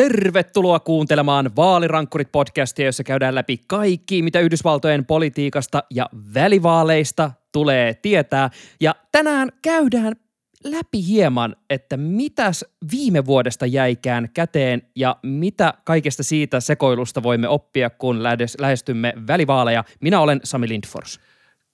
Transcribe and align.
Tervetuloa 0.00 0.80
kuuntelemaan 0.80 1.50
Vaalirankkurit-podcastia, 1.56 2.84
jossa 2.84 3.04
käydään 3.04 3.34
läpi 3.34 3.60
kaikki, 3.66 4.22
mitä 4.22 4.40
Yhdysvaltojen 4.40 5.04
politiikasta 5.04 5.82
ja 5.90 6.06
välivaaleista 6.34 7.30
tulee 7.52 7.94
tietää. 7.94 8.50
Ja 8.80 8.94
tänään 9.12 9.48
käydään 9.62 10.16
läpi 10.64 11.06
hieman, 11.06 11.56
että 11.70 11.96
mitäs 11.96 12.64
viime 12.92 13.26
vuodesta 13.26 13.66
jäikään 13.66 14.28
käteen 14.34 14.82
ja 14.96 15.16
mitä 15.22 15.74
kaikesta 15.84 16.22
siitä 16.22 16.60
sekoilusta 16.60 17.22
voimme 17.22 17.48
oppia, 17.48 17.90
kun 17.90 18.22
lähestymme 18.58 19.12
välivaaleja. 19.26 19.84
Minä 20.00 20.20
olen 20.20 20.40
Sami 20.44 20.68
Lindfors 20.68 21.20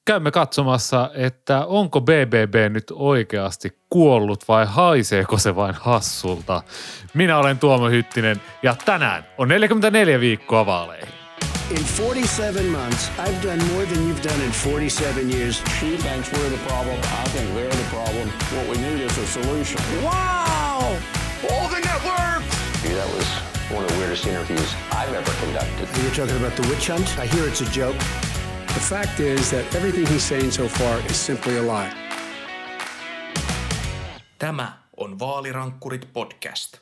käymme 0.07 0.31
katsomassa, 0.31 1.11
että 1.15 1.67
onko 1.67 2.01
BBB 2.01 2.73
nyt 2.73 2.93
oikeasti 2.95 3.79
kuollut 3.91 4.49
vai 4.49 4.67
haiseeko 4.69 5.39
se 5.39 5.57
vain 5.57 5.75
hassulta. 5.81 6.63
Minä 7.15 7.39
olen 7.39 7.59
Tuomo 7.59 7.89
Hyttinen 7.89 8.41
ja 8.63 8.77
tänään 8.85 9.27
on 9.39 9.49
44 9.49 10.21
viikkoa 10.21 10.67
vaaleihin. 10.67 11.09
In 11.71 11.85
47 11.97 12.65
months, 12.67 13.11
I've 13.19 13.43
done 13.43 13.65
more 13.75 13.87
than 13.87 13.97
you've 13.97 14.23
done 14.23 14.45
in 14.45 14.53
47 14.53 15.33
years. 15.33 15.63
She 15.81 15.97
thinks 15.97 16.33
we're 16.33 16.51
the 16.51 16.69
problem. 16.69 16.99
I 17.25 17.29
think 17.29 17.51
they're 17.55 17.77
the 17.77 17.91
problem. 17.91 18.29
What 18.57 18.69
we 18.69 18.77
need 18.77 19.01
is 19.01 19.19
a 19.19 19.27
solution. 19.27 19.81
Wow! 20.05 20.97
All 21.51 21.69
the 21.69 21.81
networks! 21.81 22.57
That 22.83 23.09
was 23.17 23.27
one 23.75 23.85
of 23.85 23.91
the 23.91 23.99
weirdest 23.99 24.27
interviews 24.27 24.75
I've 24.93 25.15
ever 25.15 25.33
conducted. 25.45 25.89
You're 26.03 26.15
talking 26.15 26.37
about 26.37 26.55
the 26.57 26.69
witch 26.69 26.87
hunt? 26.87 27.19
I 27.19 27.27
hear 27.27 27.49
it's 27.49 27.61
a 27.61 27.71
joke. 27.71 27.97
The 28.77 28.83
fact 28.83 29.21
is 29.21 29.51
that 29.51 29.75
everything 29.75 30.07
he's 30.07 30.29
saying 30.29 30.53
so 30.53 30.69
far 30.69 31.01
is 31.11 31.27
simply 31.27 31.59
a 31.59 31.63
lie. 31.63 31.91
Tämä 34.39 34.73
on 34.97 35.19
Vaalirankkurit 35.19 36.09
podcast. 36.13 36.77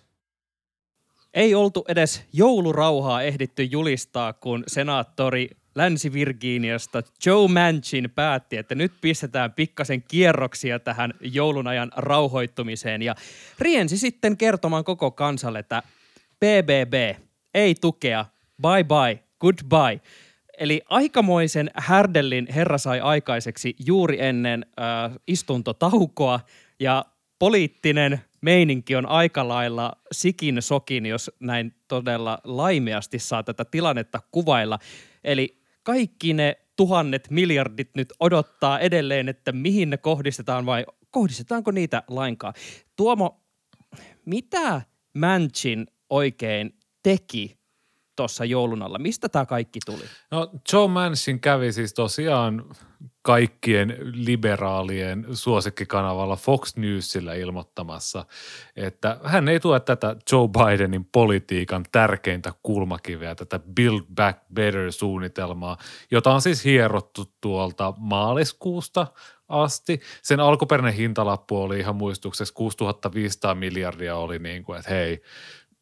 Ei 1.35 1.55
oltu 1.55 1.85
edes 1.89 2.25
joulurauhaa 2.33 3.23
ehditty 3.23 3.65
julistaa, 3.65 4.33
kun 4.33 4.65
senaattori 4.67 5.51
Länsi-Virginiasta 5.75 7.03
Joe 7.27 7.49
Manchin 7.49 8.11
päätti, 8.11 8.57
että 8.57 8.75
nyt 8.75 8.93
pistetään 9.01 9.53
pikkasen 9.53 10.03
kierroksia 10.03 10.79
tähän 10.79 11.15
joulunajan 11.21 11.93
rauhoittumiseen 11.97 13.03
ja 13.03 13.15
riensi 13.59 13.99
sitten 13.99 14.37
kertomaan 14.37 14.85
koko 14.85 15.11
kansalle, 15.11 15.59
että 15.59 15.83
BBB 16.41 17.19
ei 17.55 17.75
tukea, 17.75 18.25
bye 18.63 18.85
bye, 18.85 19.25
goodbye– 19.41 20.01
Eli 20.59 20.83
aikamoisen 20.89 21.71
härdellin 21.75 22.47
herra 22.55 22.79
sai 22.79 23.01
aikaiseksi 23.01 23.77
juuri 23.87 24.17
ennen 24.21 24.67
äh, 24.81 25.13
istuntotaukoa 25.27 26.41
ja 26.81 27.05
poliittinen 27.39 28.21
meininki 28.41 28.97
on 28.97 29.07
aika 29.07 29.49
lailla 29.49 29.93
sikin 30.13 30.63
sokin, 30.63 31.07
jos 31.07 31.31
näin 31.41 31.75
todella 31.89 32.39
laimeasti 32.45 33.19
saa 33.19 33.43
tätä 33.43 33.65
tilannetta 33.65 34.21
kuvailla. 34.31 34.79
Eli 35.25 35.63
kaikki 35.83 36.33
ne 36.33 36.57
tuhannet 36.77 37.31
miljardit 37.31 37.91
nyt 37.95 38.13
odottaa 38.21 38.79
edelleen, 38.79 39.29
että 39.29 39.53
mihin 39.53 39.91
ne 39.91 39.97
kohdistetaan 39.97 40.67
vai 40.67 40.87
kohdistetaanko 41.11 41.71
niitä 41.71 42.03
lainkaan. 42.09 42.55
Tuomo, 42.97 43.41
mitä 44.25 44.83
Manchin 45.15 45.87
oikein 46.11 46.79
teki 47.03 47.59
tuossa 48.17 48.45
joulun 48.45 48.83
alla? 48.83 48.99
Mistä 48.99 49.29
tämä 49.29 49.47
kaikki 49.47 49.79
tuli? 49.87 50.05
No 50.31 50.51
Joe 50.73 50.89
Manchin 50.89 51.41
kävi 51.41 51.73
siis 51.73 51.95
tosiaan 51.95 52.65
kaikkien 53.23 53.97
liberaalien 54.01 55.27
suosikkikanavalla 55.33 56.37
Fox 56.37 56.77
Newsillä 56.77 57.35
ilmoittamassa, 57.35 58.25
että 58.77 59.19
hän 59.25 59.49
ei 59.49 59.61
tue 59.61 59.81
tätä 59.81 60.17
Joe 60.33 60.49
Bidenin 60.49 61.05
politiikan 61.05 61.85
tärkeintä 61.93 62.53
kulmakiveä, 62.63 63.35
tätä 63.35 63.61
Build 63.77 64.03
Back 64.15 64.39
Better-suunnitelmaa, 64.55 65.77
jota 66.11 66.35
on 66.35 66.43
siis 66.43 66.65
hierottu 66.65 67.33
tuolta 67.41 67.95
maaliskuusta 67.99 69.07
asti. 69.49 70.01
Sen 70.23 70.41
alkuperäinen 70.41 70.95
hintalappu 70.95 71.63
oli 71.63 71.79
ihan 71.79 71.97
muistuksessa 71.97 72.55
6500 72.55 73.55
miljardia 73.55 74.17
oli 74.17 74.39
niin 74.39 74.65
kuin, 74.65 74.79
että 74.79 74.91
hei, 74.91 75.23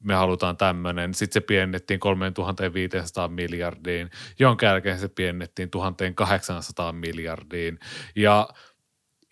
me 0.02 0.14
halutaan 0.14 0.56
tämmöinen. 0.56 1.14
Sitten 1.14 1.34
se 1.34 1.46
piennettiin 1.46 2.00
3500 2.00 3.28
miljardiin, 3.28 4.10
jonka 4.38 4.66
jälkeen 4.66 4.98
se 4.98 5.08
piennettiin 5.08 5.70
1800 5.70 6.92
miljardiin. 6.92 7.78
Ja 8.16 8.48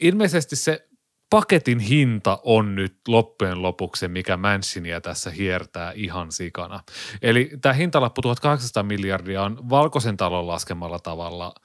ilmeisesti 0.00 0.56
se 0.56 0.88
paketin 1.30 1.78
hinta 1.78 2.38
on 2.44 2.74
nyt 2.74 2.96
loppujen 3.08 3.62
lopuksi 3.62 4.08
mikä 4.08 4.36
Mansinia 4.36 5.00
tässä 5.00 5.30
hiertää 5.30 5.92
ihan 5.94 6.32
sikana. 6.32 6.80
Eli 7.22 7.50
tämä 7.60 7.72
hintalappu 7.72 8.22
1800 8.22 8.82
miljardia 8.82 9.42
on 9.42 9.70
valkoisen 9.70 10.16
talon 10.16 10.46
laskemalla 10.46 10.98
tavalla– 10.98 11.54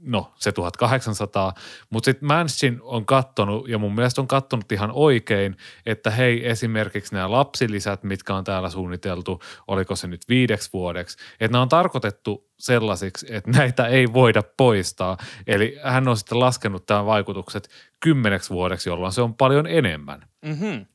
no 0.00 0.32
se 0.36 0.52
1800, 0.52 1.52
mutta 1.90 2.04
sitten 2.04 2.26
Manchin 2.26 2.78
on 2.82 3.06
kattonut 3.06 3.68
ja 3.68 3.78
mun 3.78 3.94
mielestä 3.94 4.20
on 4.20 4.28
kattonut 4.28 4.72
ihan 4.72 4.90
oikein, 4.92 5.56
että 5.86 6.10
hei 6.10 6.48
esimerkiksi 6.48 7.14
nämä 7.14 7.30
lapsilisät, 7.30 8.02
mitkä 8.02 8.34
on 8.34 8.44
täällä 8.44 8.70
suunniteltu, 8.70 9.40
oliko 9.66 9.96
se 9.96 10.06
nyt 10.06 10.20
viideksi 10.28 10.70
vuodeksi, 10.72 11.18
että 11.40 11.52
nämä 11.52 11.62
on 11.62 11.68
tarkoitettu 11.68 12.48
sellaisiksi, 12.58 13.26
että 13.30 13.50
näitä 13.50 13.86
ei 13.86 14.12
voida 14.12 14.42
poistaa. 14.56 15.16
Eli 15.46 15.78
hän 15.82 16.08
on 16.08 16.16
sitten 16.16 16.40
laskenut 16.40 16.86
tämän 16.86 17.06
vaikutukset 17.06 17.68
kymmeneksi 18.00 18.50
vuodeksi, 18.50 18.88
jolloin 18.88 19.12
se 19.12 19.22
on 19.22 19.34
paljon 19.34 19.66
enemmän. 19.66 20.20
Mm-hmm. 20.42 20.86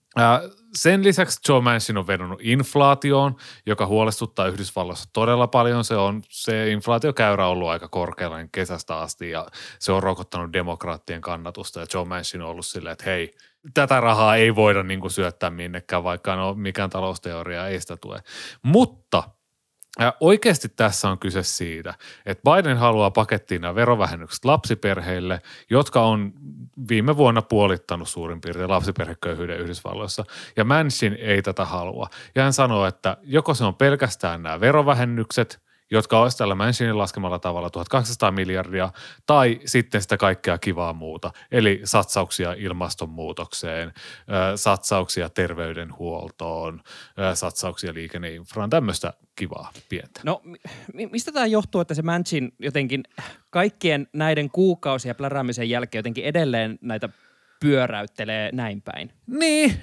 Sen 0.76 1.04
lisäksi 1.04 1.40
Joe 1.50 1.62
Manchin 1.62 1.98
on 1.98 2.08
vedonnut 2.08 2.40
inflaatioon, 2.42 3.36
joka 3.66 3.86
huolestuttaa 3.86 4.48
Yhdysvalloissa 4.48 5.10
todella 5.14 5.48
paljon. 5.48 5.84
Se 5.84 5.96
on 5.96 6.22
se 6.30 6.72
inflaatiokäyrä 6.72 7.48
ollut 7.48 7.70
aika 7.70 7.88
korkealla 7.88 8.38
kesästä 8.52 8.98
asti 8.98 9.30
ja 9.30 9.48
se 9.80 9.92
on 9.92 10.04
rokottanut 10.04 10.54
demokraattien 10.54 11.22
kannatusta 11.22 11.80
ja 11.80 11.86
Joe 11.94 12.06
Manchin 12.06 12.42
on 12.42 12.50
ollut 12.50 12.66
silleen, 12.66 12.94
että 12.94 13.06
hei, 13.06 13.32
tätä 13.74 14.00
rahaa 14.00 14.36
ei 14.36 14.56
voida 14.56 14.84
niin 14.84 15.00
kuin 15.00 15.12
syöttää 15.12 15.50
minnekään, 15.50 16.04
vaikka 16.04 16.36
no, 16.36 16.54
mikään 16.54 16.90
talousteoria 16.90 17.68
ei 17.68 17.82
sitä 17.82 17.98
tue. 17.98 18.20
Mutta– 18.64 19.24
ja 20.00 20.14
oikeasti 20.20 20.70
tässä 20.70 21.10
on 21.10 21.20
kyse 21.20 21.44
siitä, 21.44 21.94
että 22.26 22.52
Biden 22.52 22.78
haluaa 22.78 23.12
pakettiin 23.12 23.62
nämä 23.62 23.76
verovähennykset 23.76 24.46
lapsiperheille, 24.46 25.42
jotka 25.70 26.06
on 26.06 26.34
viime 26.90 27.18
vuonna 27.18 27.42
puolittanut 27.42 28.10
suurin 28.10 28.42
piirtein 28.42 28.70
lapsiperheköyhyyden 28.70 29.60
Yhdysvalloissa. 29.60 30.26
Ja 30.58 30.64
Manchin 30.64 31.14
ei 31.14 31.42
tätä 31.42 31.66
halua. 31.66 32.08
Ja 32.36 32.44
hän 32.44 32.54
sanoo, 32.54 32.86
että 32.86 33.18
joko 33.24 33.54
se 33.54 33.64
on 33.64 33.76
pelkästään 33.76 34.44
nämä 34.44 34.60
verovähennykset, 34.60 35.64
jotka 35.92 36.22
olisi 36.22 36.38
tällä 36.38 36.56
Manchinin 36.56 36.98
laskemalla 36.98 37.40
tavalla 37.40 37.70
1800 37.70 38.32
miljardia, 38.32 38.90
tai 39.26 39.60
sitten 39.66 40.02
sitä 40.02 40.18
kaikkea 40.18 40.58
kivaa 40.58 40.94
muuta, 40.94 41.32
eli 41.52 41.82
satsauksia 41.84 42.54
ilmastonmuutokseen, 42.54 43.94
satsauksia 44.56 45.30
terveydenhuoltoon, 45.30 46.82
satsauksia 47.34 47.94
liikenneinfraan, 47.94 48.70
tämmöistä 48.70 49.14
kivaa 49.36 49.72
pientä. 49.90 50.22
No 50.24 50.42
mistä 50.94 51.32
tämä 51.32 51.46
johtuu, 51.46 51.82
että 51.82 51.94
se 51.94 52.02
Manchin 52.02 52.54
jotenkin 52.60 53.04
kaikkien 53.50 54.08
näiden 54.14 54.50
kuukausien 54.50 55.16
pläräämisen 55.16 55.70
jälkeen 55.70 56.00
jotenkin 56.00 56.26
edelleen 56.26 56.80
näitä 56.82 57.10
pyöräyttelee 57.64 58.50
näin 58.54 58.82
päin. 58.82 59.12
Niin, 59.28 59.80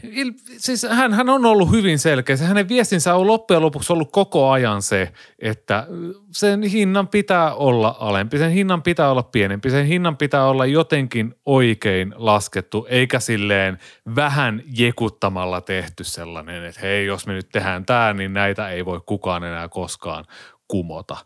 siis 0.57 0.87
hän, 0.91 1.15
hän 1.15 1.29
on 1.29 1.47
ollut 1.47 1.71
hyvin 1.71 1.99
selkeä. 1.99 2.37
Se 2.37 2.45
hänen 2.45 2.69
viestinsä 2.69 3.15
on 3.15 3.27
loppujen 3.27 3.63
lopuksi 3.63 3.93
ollut 3.93 4.13
koko 4.13 4.51
ajan 4.51 4.83
se, 4.83 5.13
että 5.39 5.87
sen 6.31 6.63
hinnan 6.63 7.09
pitää 7.09 7.55
olla 7.55 7.97
alempi, 8.01 8.39
sen 8.39 8.51
hinnan 8.51 8.83
pitää 8.83 9.11
olla 9.11 9.23
pienempi, 9.23 9.71
sen 9.71 9.87
hinnan 9.87 10.17
pitää 10.17 10.45
olla 10.45 10.67
jotenkin 10.67 11.35
oikein 11.47 12.15
laskettu, 12.17 12.87
eikä 12.91 13.21
silleen 13.21 13.79
vähän 14.17 14.63
jekuttamalla 14.79 15.61
tehty 15.61 16.05
sellainen, 16.05 16.65
että 16.65 16.81
hei, 16.81 17.07
jos 17.07 17.27
me 17.27 17.33
nyt 17.33 17.49
tehdään 17.53 17.87
tämä, 17.87 18.13
niin 18.13 18.33
näitä 18.33 18.71
ei 18.71 18.85
voi 18.85 19.01
kukaan 19.07 19.45
enää 19.45 19.69
koskaan 19.69 20.25
kumota. 20.69 21.17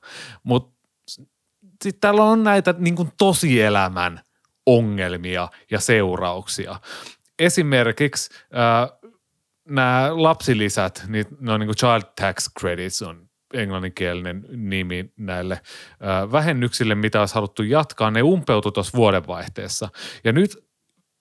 Mutta 0.42 0.74
sitten 1.84 2.00
täällä 2.00 2.24
on 2.24 2.44
näitä 2.44 2.74
niin 2.78 2.96
tosielämän– 3.18 4.20
ongelmia 4.66 5.48
ja 5.70 5.80
seurauksia. 5.80 6.80
Esimerkiksi 7.38 8.30
äh, 8.34 8.98
nämä 9.68 10.10
lapsilisät, 10.12 11.04
niin 11.08 11.26
ne 11.40 11.52
on 11.52 11.60
niin 11.60 11.68
kuin 11.68 11.76
child 11.76 12.02
tax 12.20 12.48
credits 12.60 13.02
on 13.02 13.28
englanninkielinen 13.54 14.46
nimi 14.56 15.12
näille 15.16 15.54
äh, 15.54 16.32
vähennyksille, 16.32 16.94
mitä 16.94 17.20
olisi 17.20 17.34
haluttu 17.34 17.62
jatkaa. 17.62 18.10
Ne 18.10 18.22
umpeutui 18.22 18.72
tuossa 18.72 18.96
vuodenvaihteessa. 18.96 19.88
Ja 20.24 20.32
nyt 20.32 20.64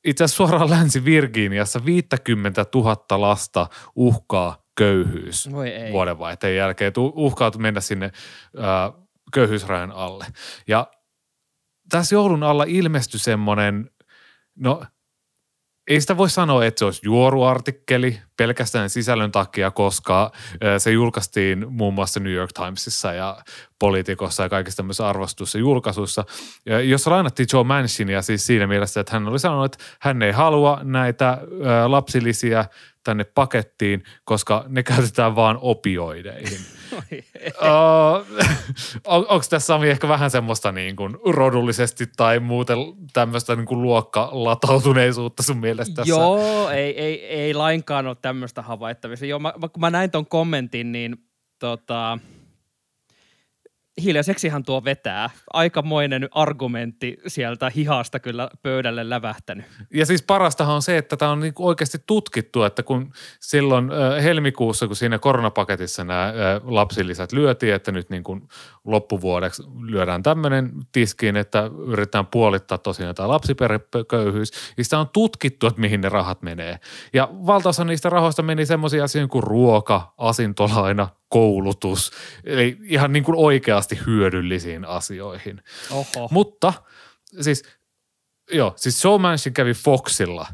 itse 0.05 0.23
asiassa 0.23 0.37
suoraan 0.37 0.69
Länsi-Virginiassa 0.69 1.85
50 1.85 2.65
000 2.75 3.21
lasta 3.21 3.67
uhkaa 3.95 4.63
köyhyys 4.75 5.49
vuodenvaihteen 5.91 6.55
jälkeen. 6.55 6.93
Uhkaa 6.97 7.51
mennä 7.57 7.81
sinne 7.81 8.05
äh, 8.05 9.03
köyhyysrajan 9.33 9.91
alle. 9.91 10.25
Ja 10.67 10.87
tässä 11.89 12.15
joulun 12.15 12.43
alla 12.43 12.63
ilmestyi 12.67 13.19
semmoinen, 13.19 13.89
no 14.55 14.83
ei 15.87 16.01
sitä 16.01 16.17
voi 16.17 16.29
sanoa, 16.29 16.65
että 16.65 16.79
se 16.79 16.85
olisi 16.85 17.01
juoruartikkeli 17.03 18.19
pelkästään 18.37 18.89
sisällön 18.89 19.31
takia, 19.31 19.71
koska 19.71 20.31
se 20.77 20.91
julkaistiin 20.91 21.65
muun 21.69 21.93
muassa 21.93 22.19
New 22.19 22.33
York 22.33 22.51
Timesissa 22.53 23.13
ja 23.13 23.37
Politiikossa 23.79 24.43
ja 24.43 24.49
kaikissa 24.49 24.77
tämmöisissä 24.77 25.07
arvostuissa 25.07 25.57
julkaisuissa, 25.57 26.25
jossa 26.83 27.11
lainattiin 27.11 27.47
Joe 27.53 27.63
Manchinia 27.63 28.21
siis 28.21 28.45
siinä 28.45 28.67
mielessä, 28.67 28.99
että 28.99 29.13
hän 29.13 29.27
oli 29.27 29.39
sanonut, 29.39 29.65
että 29.65 29.85
hän 29.99 30.21
ei 30.21 30.31
halua 30.31 30.79
näitä 30.83 31.37
lapsilisiä 31.87 32.65
tänne 33.03 33.23
pakettiin, 33.23 34.03
koska 34.23 34.65
ne 34.67 34.83
käytetään 34.83 35.35
vaan 35.35 35.57
opioideihin. 35.61 36.59
On, 39.05 39.25
onko 39.27 39.45
tässä 39.49 39.65
Sami 39.65 39.89
ehkä 39.89 40.07
vähän 40.07 40.31
semmoista 40.31 40.71
niin 40.71 40.95
kuin 40.95 41.17
rodullisesti 41.25 42.07
tai 42.17 42.39
muuten 42.39 42.77
tämmöistä 43.13 43.55
niin 43.55 43.65
kuin 43.65 43.81
luokkalatautuneisuutta 43.81 45.43
sun 45.43 45.57
mielestä 45.57 45.95
tässä? 45.95 46.09
Joo, 46.09 46.69
ei, 46.69 47.01
ei, 47.01 47.25
ei 47.25 47.53
lainkaan 47.53 48.07
ole 48.07 48.17
tämmöistä 48.21 48.61
havaittavissa. 48.61 49.25
Joo, 49.25 49.39
mä, 49.39 49.53
kun 49.59 49.81
mä 49.81 49.89
näin 49.89 50.11
ton 50.11 50.25
kommentin, 50.25 50.91
niin 50.91 51.17
tota, 51.59 52.19
hiljaiseksihan 54.03 54.63
tuo 54.63 54.83
vetää. 54.83 55.29
Aikamoinen 55.53 56.29
argumentti 56.31 57.17
sieltä 57.27 57.69
hihasta 57.75 58.19
kyllä 58.19 58.49
pöydälle 58.61 59.09
lävähtänyt. 59.09 59.65
Ja 59.93 60.05
siis 60.05 60.23
parastahan 60.23 60.75
on 60.75 60.81
se, 60.81 60.97
että 60.97 61.17
tämä 61.17 61.31
on 61.31 61.39
niin 61.39 61.53
oikeasti 61.59 61.97
tutkittu, 62.07 62.63
että 62.63 62.83
kun 62.83 63.13
silloin 63.39 63.89
helmikuussa, 64.23 64.87
kun 64.87 64.95
siinä 64.95 65.19
koronapaketissa 65.19 66.03
nämä 66.03 66.33
lapsilisät 66.63 67.31
lyötiin, 67.31 67.73
että 67.73 67.91
nyt 67.91 68.09
niin 68.09 68.23
kuin 68.23 68.47
loppuvuodeksi 68.83 69.63
lyödään 69.81 70.23
tämmöinen 70.23 70.71
tiskiin, 70.91 71.37
että 71.37 71.69
yritetään 71.87 72.27
puolittaa 72.27 72.77
tosiaan 72.77 73.15
tämä 73.15 73.27
lapsiperheköyhyys, 73.27 74.51
niin 74.77 74.85
sitä 74.85 74.99
on 74.99 75.09
tutkittu, 75.13 75.67
että 75.67 75.81
mihin 75.81 76.01
ne 76.01 76.09
rahat 76.09 76.41
menee. 76.41 76.79
Ja 77.13 77.29
valtaosa 77.31 77.85
niistä 77.85 78.09
rahoista 78.09 78.41
meni 78.43 78.65
semmoisia 78.65 79.03
asioita 79.03 79.31
kuin 79.31 79.43
ruoka, 79.43 80.13
asintolaina, 80.17 81.07
koulutus, 81.29 82.11
eli 82.43 82.77
ihan 82.83 83.13
niin 83.13 83.23
kuin 83.23 83.37
oikeasti 83.83 84.11
hyödyllisiin 84.11 84.85
asioihin. 84.85 85.61
Oho. 85.91 86.27
Mutta 86.31 86.73
siis, 87.41 87.63
joo, 88.51 88.73
siis 88.75 89.03
Joe 89.03 89.17
Manchin 89.17 89.53
kävi 89.53 89.73
Foxilla 89.73 90.45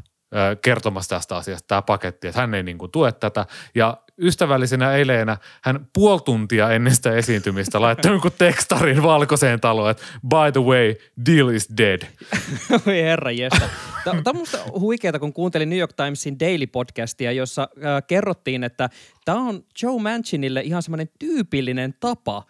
kertomassa 0.62 1.16
tästä 1.16 1.36
asiasta 1.36 1.66
tämä 1.66 1.82
paketti, 1.82 2.28
että 2.28 2.40
hän 2.40 2.54
ei 2.54 2.62
niin 2.62 2.78
kuin 2.78 2.90
tue 2.90 3.12
tätä. 3.12 3.46
Ja 3.74 3.96
ystävällisenä 4.22 4.96
eleenä 4.96 5.36
hän 5.62 5.86
puoli 5.92 6.20
tuntia 6.20 6.70
ennen 6.70 6.94
sitä 6.94 7.12
esiintymistä 7.12 7.80
laittoi 7.82 8.12
jonkun 8.12 8.32
tekstarin 8.38 9.02
valkoiseen 9.02 9.60
taloon, 9.60 9.90
että 9.90 10.02
by 10.28 10.52
the 10.52 10.60
way, 10.60 10.94
deal 11.26 11.48
is 11.48 11.68
dead. 11.76 12.02
Oi 12.86 13.02
herra 13.02 13.30
jestä. 13.30 13.68
Tämä 14.04 14.22
on 14.26 14.34
minusta 14.36 14.58
huikeaa, 14.78 15.18
kun 15.18 15.32
kuuntelin 15.32 15.70
New 15.70 15.78
York 15.78 15.92
Timesin 15.92 16.40
Daily 16.40 16.66
podcastia, 16.66 17.32
jossa 17.32 17.62
äh, 17.62 18.02
kerrottiin, 18.06 18.64
että 18.64 18.90
tämä 19.24 19.38
on 19.38 19.62
Joe 19.82 20.02
Manchinille 20.02 20.60
ihan 20.60 20.82
semmoinen 20.82 21.08
tyypillinen 21.18 21.94
tapa 22.00 22.44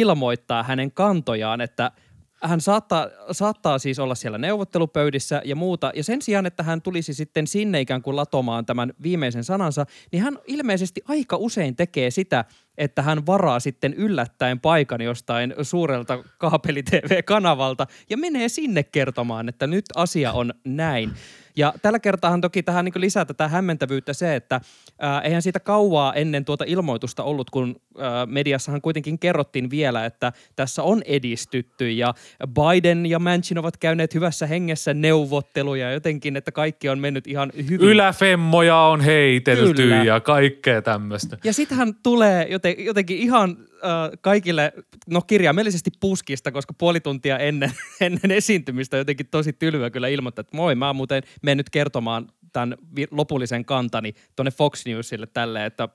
ilmoittaa 0.00 0.62
hänen 0.62 0.92
kantojaan, 0.92 1.60
että– 1.60 1.90
hän 2.42 2.60
saattaa, 2.60 3.08
saattaa 3.32 3.78
siis 3.78 3.98
olla 3.98 4.14
siellä 4.14 4.38
neuvottelupöydissä 4.38 5.42
ja 5.44 5.56
muuta. 5.56 5.92
Ja 5.94 6.04
sen 6.04 6.22
sijaan, 6.22 6.46
että 6.46 6.62
hän 6.62 6.82
tulisi 6.82 7.14
sitten 7.14 7.46
sinne 7.46 7.80
ikään 7.80 8.02
kuin 8.02 8.16
latomaan 8.16 8.66
tämän 8.66 8.92
viimeisen 9.02 9.44
sanansa, 9.44 9.86
niin 10.12 10.22
hän 10.22 10.38
ilmeisesti 10.46 11.02
aika 11.08 11.36
usein 11.36 11.76
tekee 11.76 12.10
sitä, 12.10 12.44
että 12.78 13.02
hän 13.02 13.26
varaa 13.26 13.60
sitten 13.60 13.94
yllättäen 13.94 14.60
paikan 14.60 15.00
jostain 15.00 15.54
suurelta 15.62 16.24
kaapeli-tv-kanavalta 16.38 17.86
ja 18.10 18.16
menee 18.16 18.48
sinne 18.48 18.82
kertomaan, 18.82 19.48
että 19.48 19.66
nyt 19.66 19.84
asia 19.94 20.32
on 20.32 20.54
näin. 20.64 21.10
Ja 21.56 21.74
tällä 21.82 21.98
kertaahan 21.98 22.40
toki 22.40 22.62
tähän 22.62 22.84
niin 22.84 22.92
lisää 22.96 23.24
tätä 23.24 23.48
hämmentävyyttä 23.48 24.12
se, 24.12 24.36
että 24.36 24.60
ää, 24.98 25.20
eihän 25.20 25.42
siitä 25.42 25.60
kauaa 25.60 26.14
ennen 26.14 26.44
tuota 26.44 26.64
ilmoitusta 26.66 27.22
ollut, 27.22 27.50
kun 27.50 27.76
ää, 27.98 28.26
mediassahan 28.26 28.82
kuitenkin 28.82 29.18
kerrottiin 29.18 29.70
vielä, 29.70 30.04
että 30.04 30.32
tässä 30.56 30.82
on 30.82 31.02
edistytty 31.04 31.90
ja 31.90 32.14
Biden 32.48 33.06
ja 33.06 33.18
Manchin 33.18 33.58
ovat 33.58 33.76
käyneet 33.76 34.14
hyvässä 34.14 34.46
hengessä 34.46 34.94
neuvotteluja 34.94 35.92
jotenkin, 35.92 36.36
että 36.36 36.52
kaikki 36.52 36.88
on 36.88 36.98
mennyt 36.98 37.26
ihan 37.26 37.52
hyvin. 37.56 37.88
Yläfemmoja 37.88 38.76
on 38.76 39.00
heitelty 39.00 39.82
Kyllä. 39.82 40.04
ja 40.04 40.20
kaikkea 40.20 40.82
tämmöistä. 40.82 41.38
Ja 41.44 41.52
sittenhän 41.52 41.94
tulee 42.02 42.46
joten, 42.50 42.74
jotenkin 42.84 43.18
ihan 43.18 43.56
äh, 43.86 44.10
kaikille, 44.20 44.72
no 45.06 45.22
kirjaimellisesti 45.22 45.90
puskista, 46.00 46.52
koska 46.52 46.74
puoli 46.78 47.00
tuntia 47.00 47.38
ennen, 47.38 47.72
ennen 48.00 48.30
esiintymistä 48.30 48.96
jotenkin 48.96 49.26
tosi 49.30 49.52
tylvä 49.52 49.90
kyllä 49.90 50.08
ilmoittaa, 50.08 50.40
että 50.40 50.56
moi, 50.56 50.74
mä 50.74 50.92
muuten 50.92 51.22
menen 51.42 51.56
nyt 51.56 51.70
kertomaan 51.70 52.26
tämän 52.52 52.76
lopullisen 53.10 53.64
kantani 53.64 54.12
tuonne 54.36 54.50
Fox 54.50 54.86
Newsille 54.86 55.26
tälle, 55.26 55.66
että 55.66 55.88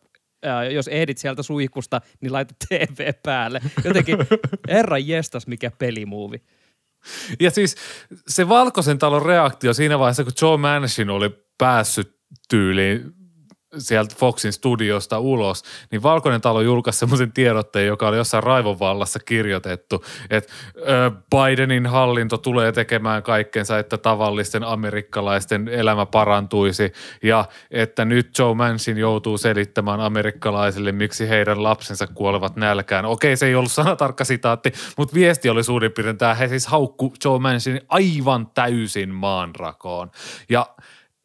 ää, 0.44 0.66
jos 0.66 0.88
ehdit 0.88 1.18
sieltä 1.18 1.44
suihkusta, 1.44 2.02
niin 2.22 2.34
laita 2.34 2.54
TV 2.70 3.14
päälle. 3.24 3.62
Jotenkin, 3.84 4.18
herra 4.70 4.98
jestas, 4.98 5.48
mikä 5.48 5.72
pelimuovi. 5.80 6.42
Ja 7.40 7.52
siis 7.52 7.76
se 8.28 8.50
Valkoisen 8.50 8.98
talon 8.98 9.26
reaktio 9.26 9.74
siinä 9.74 10.00
vaiheessa, 10.00 10.24
kun 10.24 10.34
Joe 10.42 10.58
Manchin 10.58 11.10
oli 11.10 11.30
päässyt 11.58 12.20
tyyliin 12.50 13.21
sieltä 13.78 14.16
Foxin 14.18 14.54
studiosta 14.54 15.20
ulos, 15.20 15.64
niin 15.92 16.04
Valkoinen 16.04 16.42
talo 16.42 16.62
julkaisi 16.62 17.00
semmoisen 17.00 17.32
tiedotteen, 17.32 17.88
joka 17.88 18.08
oli 18.08 18.18
jossain 18.18 18.44
raivonvallassa 18.44 19.20
kirjoitettu, 19.20 20.06
että 20.30 20.52
Bidenin 21.30 21.88
hallinto 21.88 22.38
tulee 22.38 22.72
tekemään 22.72 23.24
kaikkensa, 23.24 23.80
että 23.80 23.98
tavallisten 23.98 24.64
amerikkalaisten 24.64 25.68
elämä 25.68 26.06
parantuisi 26.06 26.94
ja 27.24 27.46
että 27.72 28.06
nyt 28.06 28.38
Joe 28.40 28.54
Manchin 28.54 28.98
joutuu 28.98 29.38
selittämään 29.38 30.00
amerikkalaisille, 30.00 30.92
miksi 30.92 31.30
heidän 31.30 31.64
lapsensa 31.64 32.08
kuolevat 32.08 32.56
nälkään. 32.56 33.06
Okei, 33.06 33.38
se 33.38 33.46
ei 33.46 33.56
ollut 33.56 33.72
sanatarkka 33.72 34.26
sitaatti, 34.26 34.74
mutta 34.98 35.16
viesti 35.16 35.50
oli 35.50 35.64
suurin 35.64 35.92
piirtein 35.92 36.18
tämä, 36.18 36.34
he 36.34 36.48
siis 36.48 36.68
haukku 36.68 37.14
Joe 37.26 37.40
Manchin 37.40 37.82
aivan 37.90 38.48
täysin 38.48 39.10
maanrakoon. 39.10 40.12
Ja– 40.50 40.66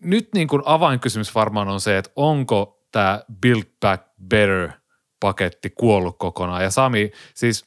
nyt 0.03 0.29
niin 0.35 0.49
kuin 0.49 0.63
avainkysymys 0.65 1.35
varmaan 1.35 1.69
on 1.69 1.81
se, 1.81 1.99
että 1.99 2.11
onko 2.17 2.87
tämä 2.93 3.23
Build 3.41 3.65
Back 3.81 4.07
Better 4.29 4.71
paketti 5.21 5.71
kuollut 5.71 6.19
kokonaan. 6.19 6.63
Ja 6.63 6.71
Sami, 6.71 7.13
siis 7.35 7.65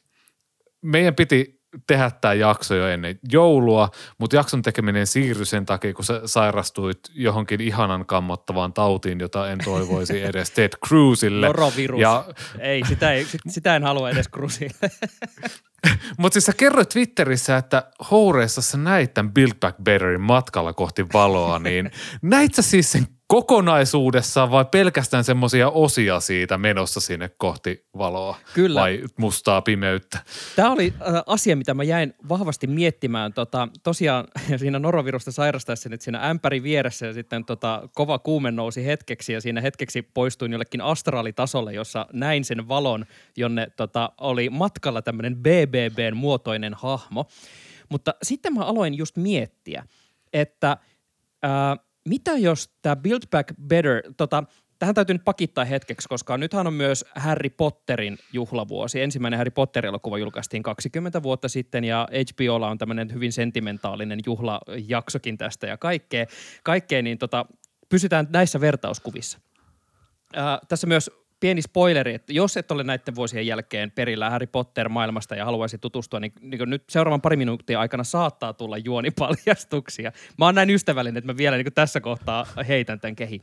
meidän 0.81 1.15
piti 1.15 1.59
tehdä 1.87 2.11
tämä 2.21 2.33
jakso 2.33 2.75
jo 2.75 2.87
ennen 2.87 3.19
joulua, 3.31 3.89
mutta 4.17 4.35
jakson 4.35 4.61
tekeminen 4.61 5.07
siirtyi 5.07 5.45
sen 5.45 5.65
takia, 5.65 5.93
kun 5.93 6.05
sä 6.05 6.21
sairastuit 6.25 6.99
johonkin 7.13 7.61
ihanan 7.61 8.05
kammottavaan 8.05 8.73
tautiin, 8.73 9.19
jota 9.19 9.51
en 9.51 9.59
toivoisi 9.65 10.21
edes 10.29 10.51
Ted 10.51 10.73
Cruzille. 10.87 11.47
Norovirus. 11.47 12.01
Ja... 12.01 12.25
Ei, 12.59 12.83
sitä, 12.87 13.11
ei, 13.11 13.27
sitä 13.47 13.75
en 13.75 13.83
halua 13.83 14.09
edes 14.09 14.29
Cruzille. 14.29 14.89
Mutta 16.19 16.33
siis 16.33 16.45
sä 16.45 16.53
kerroit 16.57 16.89
Twitterissä, 16.89 17.57
että 17.57 17.91
Houreissa 18.12 18.62
sä 18.62 18.77
näit 18.77 19.13
tämän 19.13 19.33
Build 19.33 19.53
Back 19.59 19.77
Betterin 19.83 20.21
matkalla 20.21 20.74
kohti 20.74 21.05
valoa, 21.13 21.59
niin 21.59 21.91
näit 22.21 22.55
sä 22.55 22.62
siis 22.62 22.91
sen 22.91 23.07
kokonaisuudessaan 23.29 24.51
vai 24.51 24.65
pelkästään 24.65 25.24
semmoisia 25.24 25.69
osia 25.69 26.19
siitä 26.19 26.57
menossa 26.57 27.00
sinne 27.00 27.29
kohti 27.38 27.86
valoa? 27.98 28.38
Kyllä. 28.53 28.81
Vai 28.81 29.03
mustaa 29.17 29.62
pimeyttä? 29.62 30.19
Tämä 30.55 30.71
oli 30.71 30.93
äh, 31.01 31.24
asia, 31.25 31.55
mitä 31.55 31.74
mä 31.74 31.83
jäin 31.83 32.13
vahvasti 32.29 32.67
miettimään. 32.67 33.33
Tota, 33.33 33.67
tosiaan 33.83 34.27
siinä 34.59 34.79
norovirusta 34.79 35.31
sairastaessa 35.31 35.89
nyt 35.89 36.01
siinä 36.01 36.29
ämpäri 36.29 36.63
vieressä 36.63 37.05
ja 37.05 37.13
sitten 37.13 37.45
tota, 37.45 37.89
kova 37.93 38.19
kuume 38.19 38.51
nousi 38.51 38.86
hetkeksi 38.86 39.33
ja 39.33 39.41
siinä 39.41 39.62
hetkeksi 39.62 40.01
poistuin 40.01 40.51
jollekin 40.51 40.81
astraalitasolle, 40.81 41.74
jossa 41.74 42.05
näin 42.13 42.45
sen 42.45 42.67
valon, 42.67 43.05
jonne 43.38 43.67
tota, 43.75 44.12
oli 44.17 44.50
matkalla 44.50 45.01
tämmöinen 45.01 45.36
BBBn 45.36 46.17
muotoinen 46.17 46.74
hahmo. 46.74 47.25
Mutta 47.89 48.15
sitten 48.24 48.53
mä 48.53 48.65
aloin 48.65 48.93
just 48.93 49.17
miettiä, 49.17 49.86
että 50.33 50.77
äh, 51.45 51.88
mitä 52.06 52.32
jos 52.32 52.70
tämä 52.82 52.96
Build 52.96 53.22
Back 53.32 53.53
Better, 53.68 54.01
tota, 54.18 54.44
tähän 54.79 54.96
täytyy 54.96 55.13
nyt 55.13 55.25
pakittaa 55.25 55.65
hetkeksi, 55.65 56.10
koska 56.10 56.38
nythän 56.38 56.68
on 56.68 56.74
myös 56.74 57.06
Harry 57.15 57.50
Potterin 57.50 58.18
juhlavuosi. 58.34 59.01
Ensimmäinen 59.01 59.38
Harry 59.38 59.51
Potter-elokuva 59.51 60.18
julkaistiin 60.18 60.63
20 60.63 61.24
vuotta 61.24 61.50
sitten 61.50 61.84
ja 61.84 62.08
HBOlla 62.12 62.70
on 62.70 62.77
tämmöinen 62.77 63.13
hyvin 63.13 63.32
sentimentaalinen 63.32 64.20
juhlajaksokin 64.25 65.38
tästä 65.38 65.68
ja 65.68 65.77
kaikkea, 65.77 66.25
kaikkea 66.63 67.01
niin 67.01 67.18
tota, 67.18 67.46
pysytään 67.89 68.27
näissä 68.29 68.62
vertauskuvissa. 68.62 69.39
Ää, 70.36 70.60
tässä 70.68 70.88
myös 70.88 71.12
pieni 71.39 71.62
spoileri, 71.62 72.13
että 72.13 72.34
jos 72.34 72.58
et 72.58 72.72
ole 72.72 72.84
näiden 72.84 73.15
vuosien 73.15 73.48
jälkeen 73.48 73.91
perillä 73.91 74.29
Harry 74.29 74.48
Potter-maailmasta 74.48 75.36
ja 75.36 75.46
haluaisi 75.46 75.77
tutustua, 75.77 76.19
niin, 76.19 76.34
niin 76.41 76.69
nyt 76.69 76.84
seuraavan 76.89 77.22
pari 77.22 77.36
minuuttia 77.36 77.79
aikana 77.79 78.03
saattaa 78.03 78.53
tulla 78.53 78.77
juonipaljastuksia. 78.77 80.12
Mä 80.38 80.46
oon 80.46 80.55
näin 80.55 80.69
ystävällinen, 80.69 81.17
että 81.17 81.34
mä 81.34 81.38
vielä 81.38 81.58
niin 81.58 81.74
tässä 81.74 82.01
kohtaa 82.01 82.46
heitän 82.67 83.00
tämän 83.00 83.15
kehi. 83.15 83.41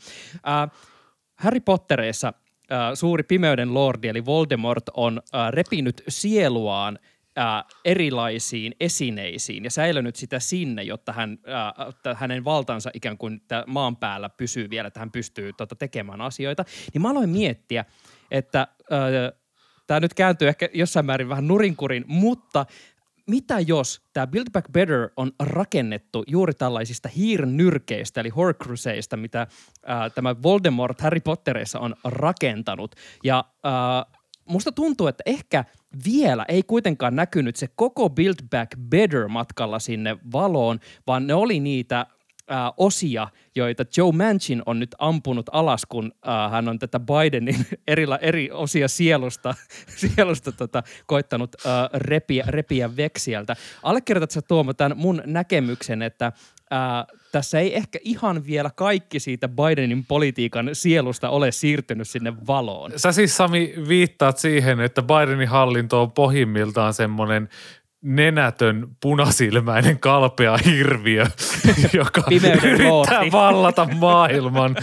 Äh, 0.48 0.70
Harry 1.34 1.60
Pottereissa 1.60 2.32
äh, 2.72 2.78
suuri 2.94 3.22
pimeyden 3.22 3.74
lordi 3.74 4.08
eli 4.08 4.24
Voldemort 4.24 4.84
on 4.94 5.22
äh, 5.34 5.52
repinyt 5.52 6.02
sieluaan 6.08 6.98
äh, 7.38 7.64
erilaisiin 7.84 8.74
esineisiin 8.80 9.64
ja 9.64 9.70
säilynyt 9.70 10.16
sitä 10.16 10.40
sinne, 10.40 10.82
jotta 10.82 11.12
hän, 11.12 11.38
äh, 12.06 12.16
hänen 12.20 12.44
valtansa 12.44 12.90
ikään 12.94 13.18
kuin 13.18 13.40
maan 13.66 13.96
päällä 13.96 14.28
pysyy 14.28 14.70
vielä, 14.70 14.88
että 14.88 15.00
hän 15.00 15.10
pystyy 15.10 15.52
tota, 15.52 15.76
tekemään 15.76 16.20
asioita, 16.20 16.64
niin 16.94 17.02
mä 17.02 17.10
aloin 17.10 17.30
miettiä, 17.30 17.84
että 18.30 18.60
äh, 18.60 19.38
tämä 19.86 20.00
nyt 20.00 20.14
kääntyy 20.14 20.48
ehkä 20.48 20.68
jossain 20.74 21.06
määrin 21.06 21.28
vähän 21.28 21.48
nurinkurin, 21.48 22.04
mutta 22.06 22.66
mitä 23.26 23.60
jos 23.60 24.02
tämä 24.12 24.26
Build 24.26 24.50
Back 24.52 24.72
Better 24.72 25.08
on 25.16 25.32
rakennettu 25.40 26.24
juuri 26.26 26.54
tällaisista 26.54 27.08
hiirnyrkeistä, 27.08 28.20
eli 28.20 28.28
Horcruceista, 28.28 29.16
mitä 29.16 29.46
ää, 29.86 30.10
tämä 30.10 30.42
Voldemort 30.42 31.00
Harry 31.00 31.20
Potterissa 31.20 31.78
on 31.80 31.96
rakentanut. 32.04 32.94
Ja 33.24 33.44
ää, 33.64 34.04
musta 34.48 34.72
tuntuu, 34.72 35.06
että 35.06 35.22
ehkä 35.26 35.64
vielä 36.04 36.44
ei 36.48 36.62
kuitenkaan 36.62 37.16
näkynyt 37.16 37.56
se 37.56 37.68
koko 37.74 38.10
Build 38.10 38.48
Back 38.50 38.72
Better 38.88 39.28
matkalla 39.28 39.78
sinne 39.78 40.16
valoon, 40.32 40.80
vaan 41.06 41.26
ne 41.26 41.34
oli 41.34 41.60
niitä 41.60 42.00
äh, 42.00 42.72
osia, 42.76 43.28
joita 43.56 43.84
Joe 43.96 44.12
Manchin 44.12 44.62
on 44.66 44.78
nyt 44.78 44.94
ampunut 44.98 45.46
alas, 45.52 45.86
kun 45.88 46.12
äh, 46.28 46.50
hän 46.50 46.68
on 46.68 46.78
tätä 46.78 47.00
Bidenin 47.00 47.66
eri, 47.86 48.06
eri 48.20 48.50
osia 48.50 48.88
sielusta, 48.88 49.54
sielusta 50.14 50.52
tota, 50.52 50.82
koittanut 51.06 51.56
äh, 51.66 51.72
repiä, 51.94 52.44
repiä 52.48 52.96
veksiältä. 52.96 53.56
Allekirjoitatko 53.82 54.40
Tuomo 54.48 54.74
tämän 54.74 54.98
mun 54.98 55.22
näkemyksen, 55.26 56.02
että 56.02 56.32
äh, 56.72 57.16
tässä 57.32 57.58
ei 57.58 57.76
ehkä 57.76 57.98
ihan 58.02 58.46
vielä 58.46 58.70
kaikki 58.76 59.20
siitä 59.20 59.48
Bidenin 59.48 60.04
politiikan 60.04 60.70
sielusta 60.72 61.30
ole 61.30 61.52
siirtynyt 61.52 62.08
sinne 62.08 62.32
valoon. 62.46 62.92
Sä 62.96 63.12
siis 63.12 63.36
Sami 63.36 63.74
viittaat 63.88 64.38
siihen, 64.38 64.80
että 64.80 65.02
Bidenin 65.02 65.48
hallinto 65.48 66.02
on 66.02 66.12
pohjimmiltaan 66.12 66.94
semmoinen 66.94 67.48
nenätön, 68.06 68.88
punasilmäinen, 69.00 69.98
kalpea 69.98 70.56
hirviö, 70.64 71.26
joka 71.92 72.22
yrittää 72.30 72.88
looti. 72.88 73.32
vallata 73.32 73.88
maailman 73.94 74.76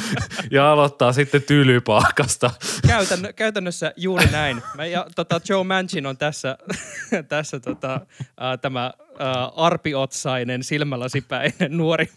ja 0.52 0.72
aloittaa 0.72 1.14
sitten 1.14 1.42
tylypahkasta. 1.42 2.52
Käytän, 2.88 3.20
käytännössä 3.36 3.94
juuri 3.98 4.26
näin. 4.32 4.62
Mä, 4.76 4.86
ja, 4.86 5.08
tota, 5.16 5.42
Joe 5.50 5.64
Manchin 5.64 6.06
on 6.06 6.18
tässä, 6.18 6.58
tässä 7.30 7.60
tota, 7.60 7.94
äh, 7.94 8.60
tämä 8.62 8.86
äh, 8.86 8.94
arpiotsainen, 9.56 10.64
silmälasipäinen 10.64 11.78
nuori 11.78 12.10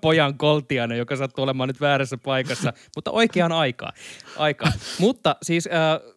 pojan 0.00 0.38
koltiainen, 0.38 0.98
joka 0.98 1.16
sattuu 1.16 1.44
olemaan 1.44 1.68
nyt 1.68 1.80
väärässä 1.80 2.16
paikassa, 2.16 2.72
mutta 2.96 3.10
oikeaan 3.10 3.52
aikaan. 3.52 3.92
aikaan. 4.36 4.72
Mutta 4.98 5.36
siis 5.42 5.66
äh, 5.72 6.15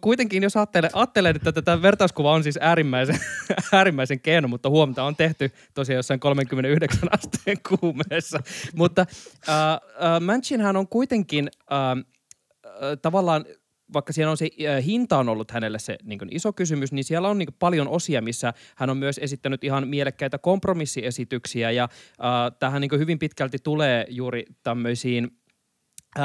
kuitenkin 0.00 0.42
jos 0.42 0.56
ajattelee, 0.56 0.90
ajattelee, 0.92 1.30
että 1.30 1.52
tätä 1.52 1.82
vertauskuva 1.82 2.32
on 2.32 2.42
siis 2.42 2.58
äärimmäisen, 2.60 3.18
äärimmäisen 3.72 4.20
keino, 4.20 4.48
mutta 4.48 4.70
huomata 4.70 5.04
on 5.04 5.16
tehty 5.16 5.50
tosiaan 5.74 5.96
jossain 5.96 6.20
39 6.20 7.08
asteen 7.18 7.58
kuumeessa. 7.68 8.40
Mutta 8.74 9.06
äh, 9.48 10.66
äh, 10.66 10.76
on 10.76 10.88
kuitenkin 10.88 11.50
äh, 11.72 11.90
äh, 11.90 12.98
tavallaan 13.02 13.44
vaikka 13.92 14.12
siellä 14.12 14.30
on 14.30 14.36
se 14.36 14.48
äh, 14.66 14.84
hinta 14.84 15.18
on 15.18 15.28
ollut 15.28 15.50
hänelle 15.50 15.78
se 15.78 15.98
niin 16.02 16.20
iso 16.30 16.52
kysymys, 16.52 16.92
niin 16.92 17.04
siellä 17.04 17.28
on 17.28 17.38
niin 17.38 17.54
paljon 17.58 17.88
osia, 17.88 18.22
missä 18.22 18.52
hän 18.76 18.90
on 18.90 18.96
myös 18.96 19.18
esittänyt 19.18 19.64
ihan 19.64 19.88
mielekkäitä 19.88 20.38
kompromissiesityksiä 20.38 21.70
ja 21.70 21.84
äh, 21.84 22.58
tähän 22.58 22.80
niin 22.80 22.98
hyvin 22.98 23.18
pitkälti 23.18 23.58
tulee 23.62 24.06
juuri 24.08 24.44
tämmöisiin– 24.62 25.30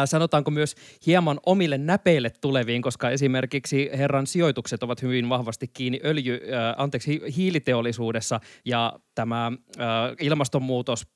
sanotaanko 0.06 0.52
myös 0.52 0.76
hieman 1.06 1.40
omille 1.46 1.78
näpeille 1.78 2.30
tuleviin, 2.42 2.82
koska 2.82 3.10
esimerkiksi 3.10 3.90
herran 3.98 4.28
sijoitukset 4.28 4.84
ovat 4.84 5.02
hyvin 5.02 5.30
vahvasti 5.30 5.68
kiinni 5.68 6.00
öljy, 6.06 6.34
äh, 6.34 6.76
anteeksi, 6.78 7.22
hiiliteollisuudessa 7.38 8.40
ja 8.66 9.00
tämä 9.16 9.46
äh, 9.48 9.86
ilmastonmuutos 10.22 11.08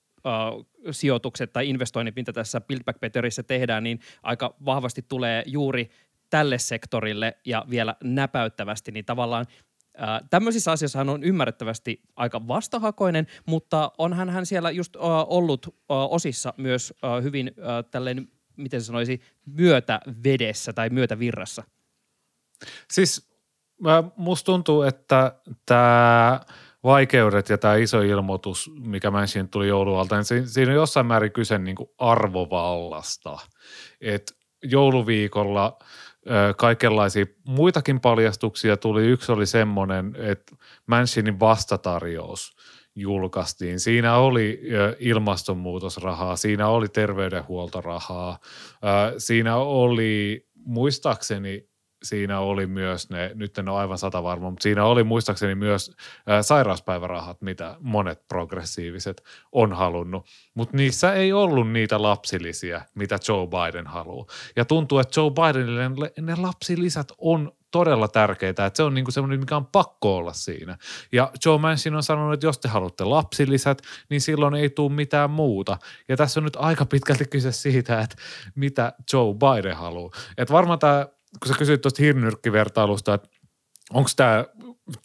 sijoitukset 0.91 1.53
tai 1.53 1.69
investoinnit, 1.69 2.15
mitä 2.15 2.33
tässä 2.33 2.61
Build 2.61 2.83
Back 2.83 2.99
Betterissä 2.99 3.43
tehdään, 3.43 3.83
niin 3.83 3.99
aika 4.23 4.55
vahvasti 4.65 5.01
tulee 5.07 5.43
juuri 5.45 5.89
tälle 6.29 6.57
sektorille 6.57 7.37
ja 7.45 7.65
vielä 7.69 7.95
näpäyttävästi, 8.03 8.91
niin 8.91 9.05
tavallaan 9.05 9.45
Äh, 9.99 10.21
tämmöisissä 10.29 10.71
asioissa 10.71 10.99
hän 10.99 11.09
on 11.09 11.23
ymmärrettävästi 11.23 12.01
aika 12.15 12.47
vastahakoinen, 12.47 13.27
mutta 13.45 13.91
onhan 13.97 14.29
hän 14.29 14.45
siellä 14.45 14.71
just 14.71 14.95
äh, 14.95 15.01
ollut 15.27 15.67
äh, 15.67 15.73
osissa 15.87 16.53
myös 16.57 16.93
äh, 17.03 17.23
hyvin 17.23 17.47
äh, 17.47 17.85
tälleen 17.91 18.27
miten 18.57 18.81
sanoisi, 18.81 19.21
myötävedessä 19.45 20.73
tai 20.73 20.89
myötävirrassa? 20.89 21.63
Siis 22.91 23.31
musta 24.15 24.45
tuntuu, 24.45 24.81
että 24.81 25.35
tämä 25.65 26.39
vaikeudet 26.83 27.49
ja 27.49 27.57
tämä 27.57 27.75
iso 27.75 28.01
ilmoitus, 28.01 28.71
mikä 28.79 29.11
Manchin 29.11 29.49
tuli 29.49 29.67
joulualta, 29.67 30.15
niin 30.15 30.47
siinä 30.47 30.71
on 30.71 30.75
jossain 30.75 31.05
määrin 31.05 31.31
kyse 31.31 31.57
niin 31.57 31.75
kuin 31.75 31.89
arvovallasta. 31.97 33.37
Et 34.01 34.37
jouluviikolla 34.63 35.77
kaikenlaisia 36.57 37.25
muitakin 37.47 37.99
paljastuksia 37.99 38.77
tuli. 38.77 39.05
Yksi 39.05 39.31
oli 39.31 39.45
semmoinen, 39.45 40.15
että 40.17 40.55
Manchinin 40.87 41.39
vastatarjous– 41.39 42.51
julkaistiin. 42.95 43.79
Siinä 43.79 44.15
oli 44.15 44.61
ilmastonmuutosrahaa, 44.99 46.35
siinä 46.35 46.67
oli 46.67 46.87
terveydenhuoltorahaa, 46.87 48.39
siinä 49.17 49.55
oli 49.55 50.45
muistaakseni 50.55 51.71
siinä 52.03 52.39
oli 52.39 52.67
myös 52.67 53.09
ne, 53.09 53.31
nyt 53.33 53.57
en 53.57 53.69
ole 53.69 53.79
aivan 53.79 53.97
sata 53.97 54.23
varma, 54.23 54.49
mutta 54.49 54.63
siinä 54.63 54.85
oli 54.85 55.03
muistaakseni 55.03 55.55
myös 55.55 55.95
ää, 56.27 56.43
sairauspäivärahat, 56.43 57.41
mitä 57.41 57.77
monet 57.79 58.27
progressiiviset 58.27 59.23
on 59.51 59.73
halunnut. 59.73 60.25
Mutta 60.53 60.77
niissä 60.77 61.13
ei 61.13 61.33
ollut 61.33 61.71
niitä 61.71 62.01
lapsilisiä, 62.01 62.85
mitä 62.95 63.19
Joe 63.27 63.47
Biden 63.47 63.87
haluaa. 63.87 64.25
Ja 64.55 64.65
tuntuu, 64.65 64.99
että 64.99 65.21
Joe 65.21 65.31
Bidenille 65.31 66.11
ne 66.21 66.35
lapsilisät 66.35 67.07
on 67.17 67.51
todella 67.71 68.07
tärkeitä, 68.07 68.65
että 68.65 68.77
se 68.77 68.83
on 68.83 68.93
niinku 68.93 69.11
semmoinen, 69.11 69.39
mikä 69.39 69.55
on 69.55 69.65
pakko 69.65 70.17
olla 70.17 70.33
siinä. 70.33 70.77
Ja 71.11 71.31
Joe 71.45 71.57
Manchin 71.57 71.95
on 71.95 72.03
sanonut, 72.03 72.33
että 72.33 72.45
jos 72.45 72.59
te 72.59 72.67
haluatte 72.67 73.03
lapsilisät, 73.03 73.81
niin 74.09 74.21
silloin 74.21 74.53
ei 74.53 74.69
tule 74.69 74.93
mitään 74.93 75.29
muuta. 75.29 75.77
Ja 76.07 76.17
tässä 76.17 76.39
on 76.39 76.43
nyt 76.43 76.57
aika 76.59 76.85
pitkälti 76.85 77.25
kyse 77.25 77.51
siitä, 77.51 78.01
että 78.01 78.15
mitä 78.55 78.93
Joe 79.13 79.33
Biden 79.33 79.77
haluaa. 79.77 80.11
Että 80.37 80.53
varmaan 80.53 80.79
tämä, 80.79 81.07
kun 81.39 81.47
sä 81.47 81.57
kysyit 81.57 81.81
tuosta 81.81 82.03
hirnyrkkivertailusta, 82.03 83.13
että 83.13 83.29
onko 83.93 84.09
tämä 84.15 84.45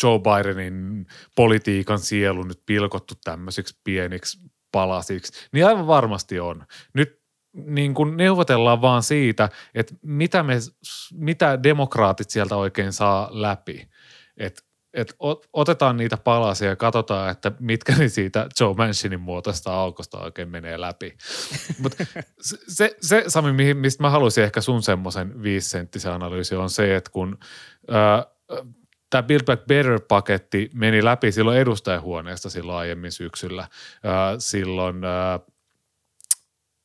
Joe 0.02 0.18
Bidenin 0.18 1.06
politiikan 1.36 1.98
sielu 1.98 2.42
nyt 2.42 2.62
pilkottu 2.66 3.14
tämmöisiksi 3.24 3.80
pieniksi 3.84 4.38
palasiksi, 4.72 5.48
niin 5.52 5.66
aivan 5.66 5.86
varmasti 5.86 6.40
on. 6.40 6.66
Nyt 6.94 7.25
niin 7.56 7.94
kuin 7.94 8.16
neuvotellaan 8.16 8.82
vaan 8.82 9.02
siitä, 9.02 9.48
että 9.74 9.94
mitä, 10.02 10.42
me, 10.42 10.54
mitä 11.12 11.62
demokraatit 11.62 12.30
sieltä 12.30 12.56
oikein 12.56 12.92
saa 12.92 13.28
läpi. 13.32 13.88
Et, 14.36 14.62
et 14.94 15.16
otetaan 15.52 15.96
niitä 15.96 16.16
palasia 16.16 16.68
ja 16.68 16.76
katsotaan, 16.76 17.30
että 17.30 17.52
mitkä 17.60 17.96
ne 17.96 18.08
siitä 18.08 18.48
Joe 18.60 18.74
Manchinin 18.74 19.20
muotoista 19.20 19.74
aukosta 19.74 20.18
oikein 20.18 20.48
menee 20.48 20.80
läpi. 20.80 21.16
Mutta 21.82 22.04
se, 22.68 22.96
se, 23.00 23.24
Sami, 23.28 23.74
mistä 23.74 24.02
mä 24.02 24.10
haluaisin 24.10 24.44
ehkä 24.44 24.60
sun 24.60 24.82
semmoisen 24.82 25.42
viisisenttisen 25.42 26.12
analyysi 26.12 26.54
on 26.54 26.70
se, 26.70 26.96
että 26.96 27.10
kun 27.10 27.38
tämä 29.10 29.22
Build 29.22 29.44
Back 29.44 29.66
Better-paketti 29.66 30.70
meni 30.74 31.04
läpi 31.04 31.32
silloin 31.32 31.58
edustajahuoneesta 31.58 32.50
silloin 32.50 32.78
aiemmin 32.78 33.12
syksyllä, 33.12 33.68
ää, 34.04 34.34
silloin 34.38 34.96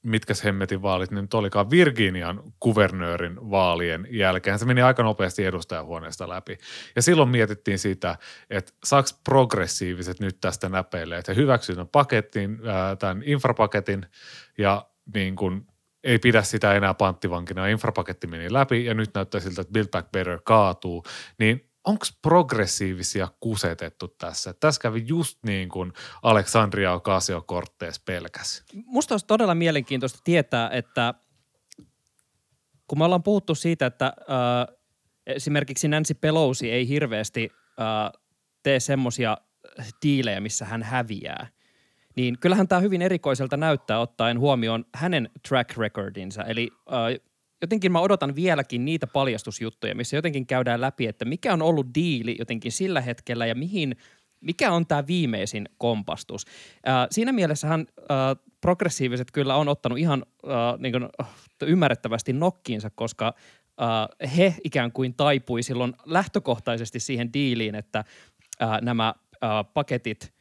mitkä 0.03 0.33
hemmetin 0.43 0.81
vaalit 0.81 1.11
nyt 1.11 1.33
olikaan 1.33 1.69
Virginian 1.69 2.43
kuvernöörin 2.59 3.51
vaalien 3.51 4.07
jälkeen. 4.09 4.59
Se 4.59 4.65
meni 4.65 4.81
aika 4.81 5.03
nopeasti 5.03 5.45
edustajahuoneesta 5.45 6.29
läpi. 6.29 6.57
Ja 6.95 7.01
silloin 7.01 7.29
mietittiin 7.29 7.79
sitä, 7.79 8.17
että 8.49 8.71
saaks 8.83 9.19
progressiiviset 9.23 10.19
nyt 10.19 10.37
tästä 10.41 10.69
näpeille, 10.69 11.17
että 11.17 11.33
he 11.33 11.41
hyväksyvät 11.41 11.91
paketin, 11.91 12.59
tämän 12.99 13.23
infrapaketin 13.25 14.05
ja 14.57 14.85
niin 15.13 15.35
kuin 15.35 15.67
ei 16.03 16.19
pidä 16.19 16.41
sitä 16.41 16.73
enää 16.73 16.93
panttivankina. 16.93 17.67
Infrapaketti 17.67 18.27
meni 18.27 18.53
läpi 18.53 18.85
ja 18.85 18.93
nyt 18.93 19.09
näyttää 19.13 19.41
siltä, 19.41 19.61
että 19.61 19.73
Build 19.73 19.87
Back 19.87 20.11
Better 20.11 20.39
kaatuu. 20.43 21.03
Niin 21.39 21.70
onko 21.85 22.05
progressiivisia 22.21 23.27
kusetettu 23.39 24.07
tässä? 24.07 24.53
Tässä 24.53 24.81
kävi 24.81 25.03
just 25.07 25.39
niin 25.45 25.69
kuin 25.69 25.93
Alexandria 26.23 26.93
Ocasio-Cortez 26.93 28.01
pelkäs. 28.05 28.63
Musta 28.85 29.13
olisi 29.13 29.25
todella 29.25 29.55
mielenkiintoista 29.55 30.19
tietää, 30.23 30.69
että 30.69 31.13
kun 32.87 32.97
me 32.97 33.05
ollaan 33.05 33.23
puhuttu 33.23 33.55
siitä, 33.55 33.85
että 33.85 34.05
äh, 34.05 34.75
esimerkiksi 35.27 35.87
Nancy 35.87 36.13
Pelosi 36.13 36.71
ei 36.71 36.87
hirveästi 36.87 37.49
äh, 37.53 38.21
tee 38.63 38.79
semmoisia 38.79 39.37
diilejä, 40.03 40.39
missä 40.39 40.65
hän 40.65 40.83
häviää, 40.83 41.47
niin 42.15 42.39
kyllähän 42.39 42.67
tämä 42.67 42.81
hyvin 42.81 43.01
erikoiselta 43.01 43.57
näyttää 43.57 43.99
ottaen 43.99 44.39
huomioon 44.39 44.85
hänen 44.95 45.29
track 45.47 45.77
recordinsa. 45.77 46.43
Eli 46.43 46.69
äh, 46.93 47.30
jotenkin 47.61 47.91
mä 47.91 47.99
odotan 47.99 48.35
vieläkin 48.35 48.85
niitä 48.85 49.07
paljastusjuttuja, 49.07 49.95
missä 49.95 50.15
jotenkin 50.15 50.47
käydään 50.47 50.81
läpi, 50.81 51.07
että 51.07 51.25
mikä 51.25 51.53
on 51.53 51.61
ollut 51.61 51.87
diili 51.95 52.35
jotenkin 52.39 52.71
sillä 52.71 53.01
hetkellä 53.01 53.45
ja 53.45 53.55
mihin, 53.55 53.95
mikä 54.41 54.71
on 54.71 54.87
tämä 54.87 55.07
viimeisin 55.07 55.69
kompastus. 55.77 56.45
Ää, 56.85 57.07
siinä 57.11 57.31
mielessähän 57.31 57.87
ää, 58.09 58.35
progressiiviset 58.61 59.31
kyllä 59.31 59.55
on 59.55 59.67
ottanut 59.67 59.97
ihan 59.97 60.25
ää, 60.47 60.77
niin 60.77 60.91
kuin, 60.91 61.09
ymmärrettävästi 61.63 62.33
nokkiinsa, 62.33 62.89
koska 62.89 63.33
ää, 63.77 64.07
he 64.37 64.55
ikään 64.63 64.91
kuin 64.91 65.13
taipui 65.13 65.63
silloin 65.63 65.93
lähtökohtaisesti 66.05 66.99
siihen 66.99 67.33
diiliin, 67.33 67.75
että 67.75 68.03
ää, 68.59 68.81
nämä 68.81 69.13
ää, 69.41 69.63
paketit 69.63 70.33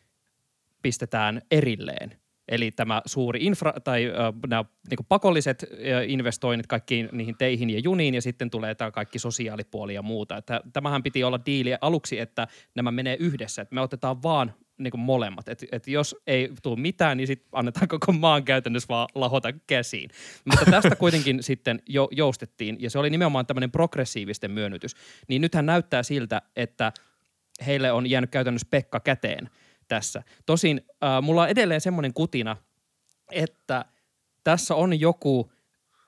pistetään 0.82 1.42
erilleen. 1.50 2.19
Eli 2.50 2.70
tämä 2.70 3.02
suuri 3.06 3.38
infra 3.42 3.72
tai 3.84 4.06
äh, 4.06 4.12
nämä 4.48 4.64
niin 4.90 5.06
pakolliset 5.08 5.62
äh, 5.72 6.10
investoinnit 6.10 6.66
kaikkiin 6.66 7.08
niihin 7.12 7.36
teihin 7.38 7.70
ja 7.70 7.78
juniin 7.78 8.14
ja 8.14 8.22
sitten 8.22 8.50
tulee 8.50 8.74
tämä 8.74 8.90
kaikki 8.90 9.18
sosiaalipuoli 9.18 9.94
ja 9.94 10.02
muuta. 10.02 10.36
Että 10.36 10.60
tämähän 10.72 11.02
piti 11.02 11.24
olla 11.24 11.40
diili 11.46 11.74
aluksi, 11.80 12.18
että 12.18 12.46
nämä 12.74 12.90
menee 12.90 13.16
yhdessä, 13.20 13.62
että 13.62 13.74
me 13.74 13.80
otetaan 13.80 14.22
vaan 14.22 14.54
niin 14.78 14.90
kuin 14.90 15.00
molemmat. 15.00 15.48
Että 15.48 15.66
et 15.72 15.88
jos 15.88 16.16
ei 16.26 16.52
tule 16.62 16.80
mitään, 16.80 17.16
niin 17.16 17.26
sitten 17.26 17.48
annetaan 17.52 17.88
koko 17.98 18.12
maan 18.12 18.44
käytännössä 18.44 18.88
vaan 18.88 19.08
lahota 19.14 19.52
käsiin. 19.66 20.10
Mutta 20.44 20.70
tästä 20.70 20.96
kuitenkin 21.04 21.42
sitten 21.42 21.82
jo, 21.88 22.08
joustettiin, 22.10 22.76
ja 22.80 22.90
se 22.90 22.98
oli 22.98 23.10
nimenomaan 23.10 23.46
tämmöinen 23.46 23.70
progressiivisten 23.70 24.50
myönnytys. 24.50 24.94
Niin 25.28 25.42
nythän 25.42 25.66
näyttää 25.66 26.02
siltä, 26.02 26.42
että 26.56 26.92
heille 27.66 27.92
on 27.92 28.10
jäänyt 28.10 28.30
käytännössä 28.30 28.68
Pekka 28.70 29.00
käteen– 29.00 29.50
tässä. 29.90 30.22
Tosin 30.46 30.80
äh, 31.04 31.22
mulla 31.22 31.42
on 31.42 31.48
edelleen 31.48 31.80
semmoinen 31.80 32.14
kutina, 32.14 32.56
että 33.32 33.84
tässä 34.44 34.74
on 34.74 35.00
joku, 35.00 35.52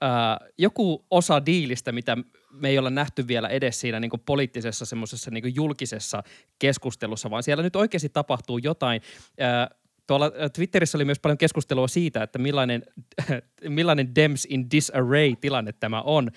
äh, 0.03 0.49
joku 0.59 1.05
osa 1.11 1.47
diilistä, 1.47 1.93
mitä 1.93 2.17
me 2.53 2.69
ei 2.69 2.79
olla 2.79 2.91
nähty 2.91 3.29
vielä 3.29 3.49
edes 3.49 3.81
siinä 3.81 4.01
niin 4.01 4.11
kuin 4.11 4.23
poliittisessa 4.27 4.85
semmoisessa 4.85 5.31
niin 5.31 5.55
julkisessa 5.55 6.23
keskustelussa, 6.59 7.31
vaan 7.31 7.43
siellä 7.43 7.62
nyt 7.62 7.77
oikeasti 7.77 8.09
tapahtuu 8.09 8.59
jotain. 8.59 9.03
Äh, 9.41 9.79
tuolla 10.07 10.27
äh, 10.27 10.51
Twitterissä 10.51 10.99
oli 10.99 11.05
myös 11.05 11.21
paljon 11.21 11.39
keskustelua 11.39 11.89
siitä, 11.89 12.23
että 12.23 12.39
millainen, 12.39 12.83
millainen 13.69 14.15
Dems 14.15 14.47
in 14.51 14.71
disarray 14.71 15.37
tilanne 15.37 15.73
tämä 15.73 16.03
on. 16.03 16.31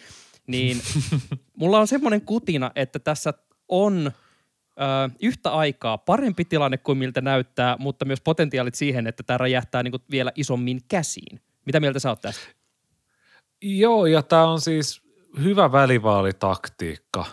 Niin 0.48 0.82
mulla 1.60 1.80
on 1.80 1.88
semmoinen 1.88 2.22
kutina, 2.22 2.72
että 2.76 3.00
tässä 3.00 3.34
on– 3.68 4.12
ö, 4.80 5.10
yhtä 5.22 5.52
aikaa 5.52 5.98
parempi 5.98 6.46
tilanne 6.46 6.78
kuin 6.78 6.98
miltä 6.98 7.22
näyttää, 7.22 7.76
mutta 7.80 8.06
myös 8.06 8.22
potentiaalit 8.22 8.76
siihen, 8.76 9.08
että 9.08 9.24
tämä 9.24 9.38
räjähtää 9.38 9.84
niin 9.84 9.94
vielä 10.12 10.32
isommin 10.36 10.82
käsiin. 10.88 11.40
Mitä 11.66 11.80
mieltä 11.80 12.00
sä 12.00 12.10
oot 12.10 12.22
tästä? 12.22 12.48
Joo, 13.62 14.06
ja 14.06 14.22
tämä 14.22 14.44
on 14.48 14.62
siis 14.62 15.02
hyvä 15.44 15.72
välivaalitaktiikka 15.72 17.26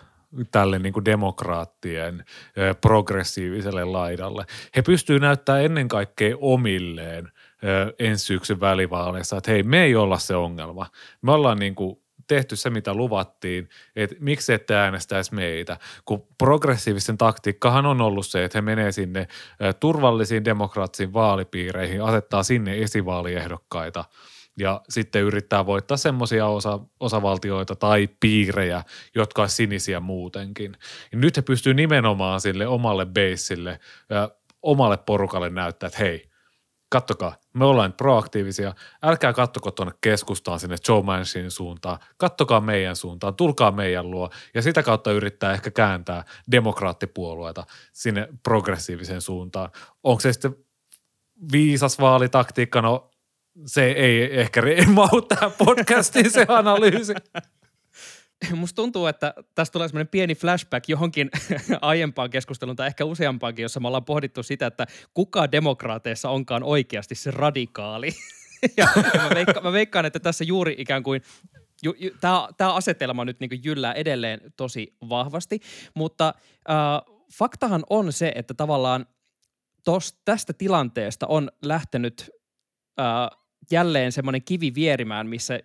tälle 0.50 0.78
niin 0.78 0.92
kuin 0.92 1.04
demokraattien 1.04 2.24
ö, 2.58 2.74
progressiiviselle 2.74 3.84
laidalle. 3.84 4.44
He 4.76 4.82
pystyvät 4.82 5.22
näyttämään 5.22 5.64
ennen 5.64 5.88
kaikkea 5.88 6.36
omilleen 6.40 7.32
ö, 7.64 7.94
ensi 7.98 8.24
syksyn 8.24 8.60
välivaaleissa, 8.60 9.36
että 9.36 9.50
hei, 9.50 9.62
me 9.62 9.82
ei 9.82 9.96
olla 9.96 10.18
se 10.18 10.36
ongelma. 10.36 10.86
Me 11.22 11.32
ollaan 11.32 11.58
niin 11.58 11.74
kuin 11.74 12.02
tehty 12.26 12.56
se, 12.56 12.70
mitä 12.70 12.94
luvattiin, 12.94 13.68
että 13.96 14.16
miksi 14.20 14.52
ette 14.52 14.74
äänestäisi 14.74 15.34
meitä, 15.34 15.76
kun 16.04 16.26
progressiivisten 16.38 17.18
taktiikkahan 17.18 17.86
on 17.86 18.00
ollut 18.00 18.26
se, 18.26 18.44
että 18.44 18.58
he 18.58 18.62
menee 18.62 18.92
sinne 18.92 19.28
turvallisiin 19.80 20.44
demokraattisiin 20.44 21.12
vaalipiireihin, 21.12 22.02
asettaa 22.02 22.42
sinne 22.42 22.78
esivaaliehdokkaita 22.78 24.04
ja 24.58 24.80
sitten 24.88 25.22
yrittää 25.22 25.66
voittaa 25.66 25.96
semmoisia 25.96 26.46
osa, 26.46 26.80
osavaltioita 27.00 27.76
tai 27.76 28.08
piirejä, 28.20 28.82
jotka 29.14 29.42
ovat 29.42 29.52
sinisiä 29.52 30.00
muutenkin. 30.00 30.76
Ja 31.12 31.18
nyt 31.18 31.36
he 31.36 31.42
pystyy 31.42 31.74
nimenomaan 31.74 32.40
sille 32.40 32.66
omalle 32.66 33.06
beisille, 33.06 33.80
omalle 34.62 34.96
porukalle 34.96 35.50
näyttää, 35.50 35.86
että 35.86 35.98
hei, 35.98 36.31
kattokaa, 36.92 37.36
me 37.54 37.64
ollaan 37.64 37.92
proaktiivisia, 37.92 38.74
älkää 39.02 39.32
kattoko 39.32 39.70
tuonne 39.70 39.94
keskustaan 40.00 40.60
sinne 40.60 40.76
Joe 40.88 41.02
Manchinin 41.02 41.50
suuntaan, 41.50 41.98
kattokaa 42.16 42.60
meidän 42.60 42.96
suuntaan, 42.96 43.34
tulkaa 43.34 43.70
meidän 43.70 44.10
luo 44.10 44.30
ja 44.54 44.62
sitä 44.62 44.82
kautta 44.82 45.12
yrittää 45.12 45.52
ehkä 45.52 45.70
kääntää 45.70 46.24
demokraattipuolueita 46.50 47.66
sinne 47.92 48.28
progressiiviseen 48.42 49.20
suuntaan. 49.20 49.70
Onko 50.02 50.20
se 50.20 50.32
sitten 50.32 50.56
viisas 51.52 51.98
vaalitaktiikka? 52.00 52.82
No 52.82 53.10
se 53.66 53.84
ei 53.84 54.40
ehkä 54.40 54.62
mahdu 54.94 55.22
tähän 55.22 55.52
podcastiin 55.52 56.30
se 56.30 56.46
analyysi. 56.48 57.14
musta 58.60 58.76
tuntuu, 58.76 59.06
että 59.06 59.34
tässä 59.54 59.72
tulee 59.72 59.88
semmoinen 59.88 60.08
pieni 60.08 60.34
flashback 60.34 60.88
johonkin 60.88 61.30
aiempaan 61.80 62.30
keskusteluun 62.30 62.76
tai 62.76 62.86
ehkä 62.86 63.04
useampaankin, 63.04 63.62
jossa 63.62 63.80
me 63.80 63.86
ollaan 63.88 64.04
pohdittu 64.04 64.42
sitä, 64.42 64.66
että 64.66 64.86
kuka 65.14 65.52
demokraateissa 65.52 66.30
onkaan 66.30 66.62
oikeasti 66.62 67.14
se 67.14 67.30
radikaali. 67.30 68.12
ja, 68.76 68.88
ja 69.14 69.22
mä, 69.22 69.30
veikka, 69.34 69.60
mä 69.60 69.72
veikkaan, 69.72 70.04
että 70.04 70.20
tässä 70.20 70.44
juuri 70.44 70.74
ikään 70.78 71.02
kuin 71.02 71.22
tämä 72.56 72.74
asetelma 72.74 73.24
nyt 73.24 73.40
niin 73.40 73.64
jyllää 73.64 73.92
edelleen 73.92 74.40
tosi 74.56 74.96
vahvasti, 75.08 75.60
mutta 75.94 76.34
äh, 76.70 76.74
faktahan 77.32 77.84
on 77.90 78.12
se, 78.12 78.32
että 78.34 78.54
tavallaan 78.54 79.06
tos, 79.84 80.20
tästä 80.24 80.52
tilanteesta 80.52 81.26
on 81.26 81.50
lähtenyt 81.62 82.30
äh, 83.00 83.41
jälleen 83.70 84.12
semmoinen 84.12 84.42
kivi 84.42 84.74
vierimään, 84.74 85.26
missä 85.26 85.54
äh, 85.54 85.60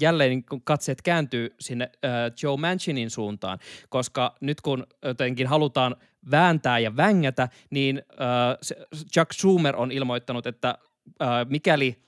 jälleen 0.00 0.30
niin 0.30 0.44
katseet 0.64 1.02
kääntyy 1.02 1.54
sinne 1.60 1.90
äh, 2.04 2.10
Joe 2.42 2.56
Manchinin 2.56 3.10
suuntaan, 3.10 3.58
koska 3.88 4.34
nyt 4.40 4.60
kun 4.60 4.86
jotenkin 5.04 5.46
halutaan 5.46 5.96
vääntää 6.30 6.78
ja 6.78 6.96
vängätä, 6.96 7.48
niin 7.70 8.02
äh, 8.12 9.06
Chuck 9.14 9.32
Schumer 9.32 9.76
on 9.76 9.92
ilmoittanut, 9.92 10.46
että 10.46 10.78
äh, 11.22 11.28
mikäli 11.48 12.02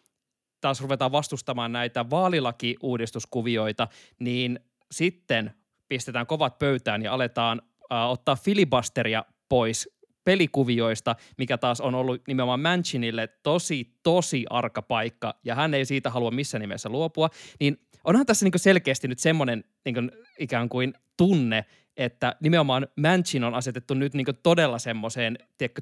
taas 0.60 0.80
ruvetaan 0.80 1.12
vastustamaan 1.12 1.72
näitä 1.72 2.10
vaalilakiuudistuskuvioita, 2.10 3.88
niin 4.18 4.60
sitten 4.90 5.54
pistetään 5.88 6.26
kovat 6.26 6.58
pöytään 6.58 7.02
ja 7.02 7.12
aletaan 7.12 7.62
äh, 7.92 8.10
ottaa 8.10 8.36
filibusteria 8.36 9.24
pois 9.48 9.88
pelikuvioista, 10.24 11.16
mikä 11.38 11.58
taas 11.58 11.80
on 11.80 11.94
ollut 11.94 12.22
nimenomaan 12.28 12.60
Manchinille 12.60 13.28
tosi, 13.42 13.94
tosi 14.02 14.44
arka 14.50 14.82
paikka, 14.82 15.34
ja 15.44 15.54
hän 15.54 15.74
ei 15.74 15.84
siitä 15.84 16.10
halua 16.10 16.30
missään 16.30 16.60
nimessä 16.60 16.88
luopua, 16.88 17.30
niin 17.60 17.80
onhan 18.04 18.26
tässä 18.26 18.46
niin 18.46 18.52
selkeästi 18.56 19.08
nyt 19.08 19.18
semmoinen 19.18 19.64
niin 19.84 20.10
ikään 20.38 20.68
kuin 20.68 20.94
tunne, 21.16 21.64
että 21.96 22.36
nimenomaan 22.40 22.88
Manchin 22.96 23.44
on 23.44 23.54
asetettu 23.54 23.94
nyt 23.94 24.14
niin 24.14 24.26
todella 24.42 24.78
semmoiseen 24.78 25.38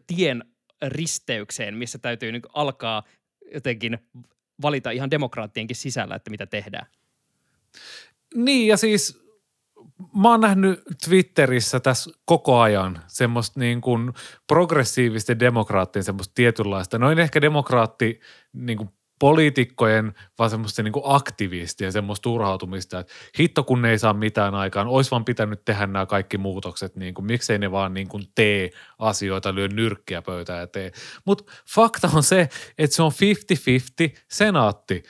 tien 0.06 0.44
risteykseen, 0.82 1.74
missä 1.74 1.98
täytyy 1.98 2.32
niin 2.32 2.42
alkaa 2.54 3.02
jotenkin 3.54 3.98
valita 4.62 4.90
ihan 4.90 5.10
demokraattienkin 5.10 5.76
sisällä, 5.76 6.14
että 6.14 6.30
mitä 6.30 6.46
tehdään. 6.46 6.86
Niin 8.34 8.68
ja 8.68 8.76
siis 8.76 9.19
mä 10.16 10.30
oon 10.30 10.40
nähnyt 10.40 10.82
Twitterissä 11.04 11.80
tässä 11.80 12.10
koko 12.24 12.60
ajan 12.60 12.98
semmoista 13.06 13.60
niin 13.60 13.80
kuin 13.80 14.12
progressiivisten 14.46 15.40
demokraattien 15.40 16.04
semmoista 16.04 16.34
tietynlaista, 16.34 16.98
noin 16.98 17.18
ehkä 17.18 17.40
demokraatti 17.40 18.20
niin 18.52 18.78
kuin 18.78 18.90
poliitikkojen, 19.20 20.14
vaan 20.38 20.50
semmoista 20.50 20.82
niin 20.82 20.92
aktivistia, 21.04 21.92
semmoista 21.92 22.22
turhautumista, 22.22 22.98
että 22.98 23.12
hitto 23.38 23.64
kun 23.64 23.82
ne 23.82 23.90
ei 23.90 23.98
saa 23.98 24.14
mitään 24.14 24.54
aikaan, 24.54 24.86
olisi 24.86 25.10
vaan 25.10 25.24
pitänyt 25.24 25.64
tehdä 25.64 25.86
nämä 25.86 26.06
kaikki 26.06 26.38
muutokset, 26.38 26.96
niin 26.96 27.14
kuin, 27.14 27.26
miksei 27.26 27.58
ne 27.58 27.70
vaan 27.70 27.94
niin 27.94 28.08
kuin 28.08 28.24
tee 28.34 28.70
asioita, 28.98 29.54
lyö 29.54 29.68
nyrkkiä 29.68 30.22
pöytään 30.22 30.60
ja 30.60 30.66
tee. 30.66 30.92
Mutta 31.24 31.52
fakta 31.74 32.10
on 32.14 32.22
se, 32.22 32.48
että 32.78 32.96
se 32.96 33.02
on 33.02 33.12
50-50 34.12 34.18
senaatti 34.30 35.02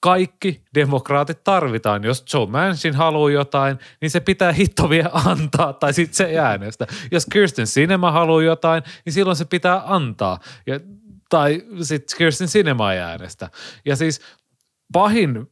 kaikki 0.00 0.62
demokraatit 0.74 1.44
tarvitaan. 1.44 2.04
Jos 2.04 2.24
Joe 2.34 2.46
Manchin 2.46 2.94
haluaa 2.94 3.30
jotain, 3.30 3.78
niin 4.00 4.10
se 4.10 4.20
pitää 4.20 4.52
hitto 4.52 4.90
vielä 4.90 5.10
antaa, 5.12 5.72
tai 5.72 5.92
sitten 5.92 6.16
se 6.16 6.38
äänestä. 6.38 6.86
Jos 7.10 7.26
Kirsten 7.26 7.66
Sinema 7.66 8.10
haluaa 8.10 8.42
jotain, 8.42 8.82
niin 9.04 9.12
silloin 9.12 9.36
se 9.36 9.44
pitää 9.44 9.82
antaa. 9.84 10.40
Ja, 10.66 10.80
tai 11.30 11.62
sitten 11.82 12.18
Kirsten 12.18 12.48
Sinema 12.48 12.92
ei 12.92 12.98
äänestä. 12.98 13.50
Ja 13.84 13.96
siis 13.96 14.20
pahin 14.92 15.50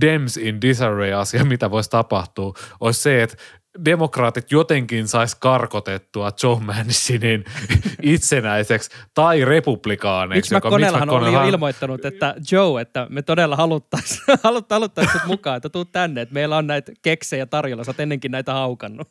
Dems 0.00 0.36
in 0.36 0.60
disarray-asia, 0.60 1.44
mitä 1.54 1.70
voisi 1.70 1.90
tapahtua, 1.90 2.54
olisi 2.80 3.02
se, 3.02 3.22
että 3.22 3.36
demokraatit 3.84 4.52
jotenkin 4.52 5.08
sais 5.08 5.34
karkotettua 5.34 6.32
Joe 6.42 6.60
Manchinin 6.60 7.44
itsenäiseksi 8.02 8.90
tai 9.14 9.44
republikaaneiksi. 9.44 10.54
Mitch 10.54 10.66
McConnellhan 10.66 11.10
oli 11.10 11.32
jo 11.32 11.44
ilmoittanut, 11.44 12.04
että 12.04 12.34
Joe, 12.52 12.80
että 12.80 13.06
me 13.10 13.22
todella 13.22 13.56
haluttaisiin 13.62 14.22
haluttais, 14.42 14.76
haluttais 14.76 15.08
mukaan, 15.26 15.56
että 15.56 15.68
tuu 15.68 15.84
tänne, 15.84 16.20
että 16.20 16.34
meillä 16.34 16.56
on 16.56 16.66
näitä 16.66 16.92
keksejä 17.02 17.46
tarjolla, 17.46 17.84
sä 17.84 17.90
oot 17.90 18.00
ennenkin 18.00 18.30
näitä 18.30 18.52
haukannut. 18.52 19.08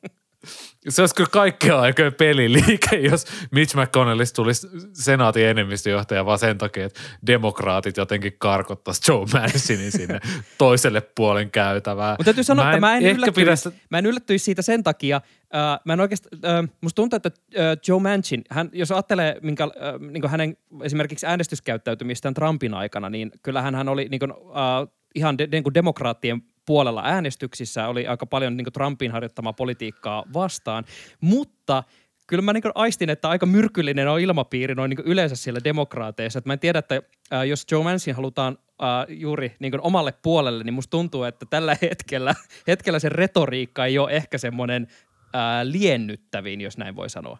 Se 0.90 1.02
olisi 1.02 1.16
kyllä 1.16 1.30
kaikkea 1.32 1.80
aikojen 1.80 2.14
peliliike, 2.14 2.96
jos 2.96 3.26
Mitch 3.52 3.76
McConnellista 3.76 4.36
tulisi 4.36 4.68
senaatin 4.94 5.46
enemmistöjohtaja 5.46 6.26
vaan 6.26 6.40
sen 6.40 6.58
takia, 6.58 6.86
että 6.86 7.00
demokraatit 7.28 7.98
jotenkin 7.98 8.34
karkottaisi 8.38 9.12
Joe 9.12 9.26
Mansonin 9.34 9.92
sinne 9.92 10.20
toiselle 10.58 11.02
puolen 11.02 11.52
käytävää. 11.52 12.12
Mutta 12.12 12.24
täytyy 12.24 12.44
sanoa, 12.44 12.66
mä 12.66 12.72
että 12.72 12.80
mä 12.80 12.98
en, 12.98 13.04
yllättyisi, 13.04 13.70
pidä... 13.70 13.78
mä 13.90 13.98
en 13.98 14.06
yllättyisi 14.06 14.46
siitä 14.46 14.62
sen 14.62 14.84
takia, 14.84 15.22
äh, 15.56 15.80
mä 15.86 15.94
en 15.94 16.00
oikeasti, 16.00 16.30
äh, 16.46 16.70
musta 16.82 16.96
tuntuu, 16.96 17.18
että 17.18 17.32
äh, 17.60 17.78
Joe 17.88 18.00
Manchin, 18.00 18.42
hän, 18.50 18.70
jos 18.74 18.92
ajattelee 18.92 19.38
minkä, 19.42 19.64
äh, 19.64 19.70
niin 20.12 20.30
hänen 20.30 20.58
esimerkiksi 20.84 21.26
äänestyskäyttäytymistään 21.26 22.34
Trumpin 22.34 22.74
aikana, 22.74 23.10
niin 23.10 23.32
kyllähän 23.44 23.76
hän 23.76 23.90
oli 23.90 24.08
niin 24.10 24.20
kuin, 24.20 24.32
äh, 24.32 24.88
ihan 25.16 25.38
de, 25.38 25.48
de, 25.52 25.62
demokraattien 25.74 26.42
puolella 26.66 27.02
äänestyksissä 27.06 27.88
oli 27.88 28.08
aika 28.08 28.26
paljon 28.26 28.58
niin 28.58 28.74
Trumpin 28.74 29.12
harjoittamaa 29.12 29.54
politiikkaa 29.54 30.24
vastaan, 30.34 30.86
mutta 31.22 31.84
kyllä 32.28 32.42
mä 32.42 32.54
niin 32.54 32.64
aistin, 32.76 33.10
että 33.10 33.30
aika 33.30 33.46
myrkyllinen 33.46 34.08
on 34.08 34.20
ilmapiiri 34.20 34.76
noin 34.76 34.90
niin 34.90 35.06
yleensä 35.06 35.36
siellä 35.36 35.60
demokraateissa. 35.64 36.40
Että 36.40 36.50
mä 36.50 36.54
en 36.54 36.60
tiedä, 36.60 36.80
että 36.80 37.02
äh, 37.34 37.44
jos 37.48 37.66
Joe 37.72 37.84
Manchin 37.84 38.16
halutaan 38.16 38.58
äh, 38.84 38.88
juuri 39.10 39.56
niin 39.60 39.82
omalle 39.82 40.14
puolelle, 40.22 40.64
niin 40.64 40.74
musta 40.74 40.92
tuntuu, 40.92 41.24
että 41.24 41.46
tällä 41.50 41.78
hetkellä, 41.82 42.36
hetkellä 42.68 43.00
se 43.00 43.10
retoriikka 43.10 43.86
ei 43.86 44.00
ole 44.00 44.12
ehkä 44.12 44.38
semmoinen 44.38 44.88
äh, 45.36 45.42
liennyttävin, 45.64 46.62
jos 46.62 46.78
näin 46.78 46.96
voi 46.96 47.10
sanoa. 47.10 47.38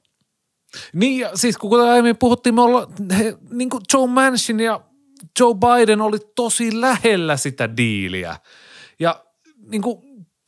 Niin, 0.94 1.20
ja 1.20 1.32
siis 1.34 1.58
kun 1.58 1.90
aiemmin 1.90 2.18
puhuttiin, 2.18 2.56
me 2.56 2.62
ollaan, 2.62 2.88
he, 3.18 3.38
niin 3.52 3.70
kuin 3.70 3.82
Joe 3.94 4.08
Manchin 4.08 4.60
ja 4.60 4.82
Joe 5.40 5.54
Biden 5.54 6.02
oli 6.02 6.18
tosi 6.36 6.82
lähellä 6.82 7.38
sitä 7.38 7.78
diiliä. 7.78 8.38
Ja 9.02 9.24
niin 9.70 9.82
kuin 9.82 10.02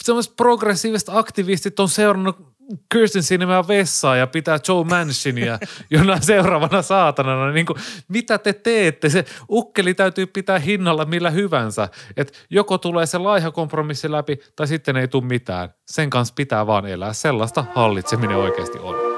semmoiset 0.03 0.35
progressiiviset 0.35 1.09
aktivistit 1.11 1.79
on 1.79 1.89
seurannut 1.89 2.53
Kirsten 2.93 3.21
Cinemaa 3.21 3.67
vessaa 3.67 4.15
ja 4.15 4.27
pitää 4.27 4.59
Joe 4.67 4.83
Mansonia 4.83 5.59
jonain 5.89 6.23
seuraavana 6.23 6.81
saatanana. 6.81 7.51
Niin 7.51 7.65
kuin, 7.65 7.79
mitä 8.07 8.37
te 8.37 8.53
teette? 8.53 9.09
Se 9.09 9.25
ukkeli 9.51 9.93
täytyy 9.93 10.25
pitää 10.25 10.59
hinnalla 10.59 11.05
millä 11.05 11.29
hyvänsä. 11.29 11.89
Et 12.17 12.45
joko 12.49 12.77
tulee 12.77 13.05
se 13.05 13.17
laiha 13.17 13.51
kompromissi 13.51 14.11
läpi 14.11 14.39
tai 14.55 14.67
sitten 14.67 14.97
ei 14.97 15.07
tule 15.07 15.25
mitään. 15.25 15.69
Sen 15.87 16.09
kanssa 16.09 16.33
pitää 16.33 16.67
vaan 16.67 16.85
elää. 16.85 17.13
Sellaista 17.13 17.65
hallitseminen 17.75 18.37
oikeasti 18.37 18.79
on. 18.79 19.12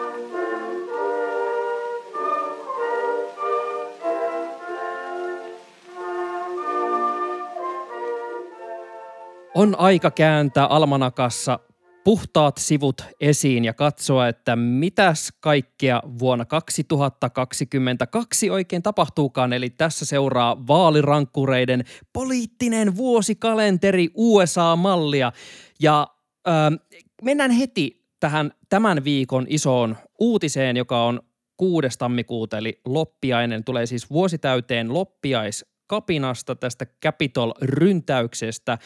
On 9.56 9.80
aika 9.80 10.12
kääntää 10.12 10.66
almanakassa 10.66 11.60
puhtaat 12.04 12.58
sivut 12.58 13.02
esiin 13.20 13.66
ja 13.66 13.74
katsoa, 13.74 14.28
että 14.28 14.56
mitäs 14.56 15.34
kaikkea 15.40 16.02
vuonna 16.20 16.46
2022 16.46 18.50
oikein 18.50 18.84
tapahtuukaan. 18.84 19.54
Eli 19.54 19.70
tässä 19.70 20.06
seuraa 20.06 20.68
vaalirankkureiden 20.68 21.84
poliittinen 22.14 22.96
vuosikalenteri 22.96 24.10
USA-mallia. 24.16 25.32
Ja 25.80 26.08
äh, 26.48 26.54
mennään 27.22 27.52
heti 27.52 28.06
tähän 28.20 28.52
tämän 28.70 29.04
viikon 29.04 29.46
isoon 29.50 29.98
uutiseen, 30.20 30.78
joka 30.78 31.06
on 31.06 31.20
6. 31.58 31.88
tammikuuta, 31.98 32.58
eli 32.58 32.82
loppiainen. 32.86 33.64
Tulee 33.64 33.86
siis 33.86 34.10
vuositäyteen 34.10 34.94
loppiaiskapinasta 34.94 36.56
tästä 36.56 36.86
Capitol-ryntäyksestä. 37.06 38.78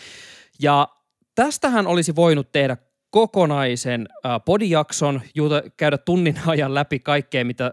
Ja 0.62 0.88
tästähän 1.36 1.88
olisi 1.88 2.16
voinut 2.16 2.52
tehdä 2.52 2.78
kokonaisen 3.12 4.08
äh, 4.26 4.32
podijakson, 4.46 5.22
juuta, 5.36 5.64
käydä 5.78 5.98
tunnin 5.98 6.40
ajan 6.46 6.74
läpi 6.74 7.00
kaikkea, 7.00 7.46
mitä, 7.46 7.66
äh, 7.66 7.72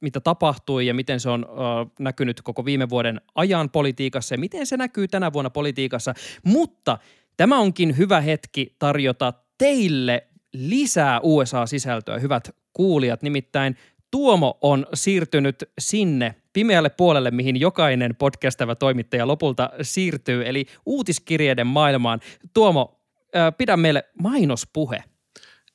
mitä 0.00 0.20
tapahtui 0.20 0.86
ja 0.86 0.94
miten 0.94 1.20
se 1.20 1.30
on 1.30 1.46
äh, 1.50 1.92
näkynyt 1.98 2.42
koko 2.42 2.64
viime 2.64 2.88
vuoden 2.88 3.20
ajan 3.34 3.70
politiikassa 3.70 4.34
ja 4.34 4.38
miten 4.38 4.66
se 4.66 4.76
näkyy 4.76 5.08
tänä 5.08 5.32
vuonna 5.32 5.50
politiikassa. 5.50 6.14
Mutta 6.44 6.98
tämä 7.36 7.58
onkin 7.58 7.96
hyvä 7.98 8.20
hetki 8.20 8.76
tarjota 8.78 9.32
teille 9.58 10.26
lisää 10.52 11.20
USA-sisältöä, 11.22 12.18
hyvät 12.18 12.50
kuulijat. 12.72 13.22
Nimittäin 13.22 13.76
Tuomo 14.12 14.58
on 14.60 14.86
siirtynyt 14.94 15.56
sinne 15.78 16.34
pimeälle 16.52 16.90
puolelle, 16.90 17.30
mihin 17.30 17.60
jokainen 17.60 18.16
podcastava 18.16 18.74
toimittaja 18.74 19.26
lopulta 19.26 19.70
siirtyy, 19.82 20.48
eli 20.48 20.66
uutiskirjeiden 20.86 21.66
maailmaan. 21.66 22.20
Tuomo, 22.54 23.00
pidä 23.58 23.76
meille 23.76 24.04
mainospuhe. 24.22 25.04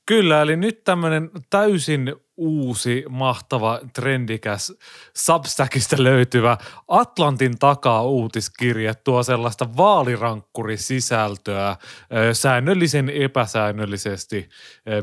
Kyllä, 0.06 0.42
eli 0.42 0.56
nyt 0.56 0.84
tämmöinen 0.84 1.30
täysin 1.50 2.16
uusi, 2.38 3.06
mahtava, 3.10 3.80
trendikäs 3.94 4.74
Substackista 5.18 5.96
löytyvä 6.04 6.58
Atlantin 6.88 7.60
takaa 7.60 8.04
uutiskirja 8.04 8.96
tuo 8.96 9.24
sellaista 9.24 9.78
vaalirankkurisisältöä 9.78 11.76
säännöllisen 12.34 13.10
epäsäännöllisesti 13.10 14.50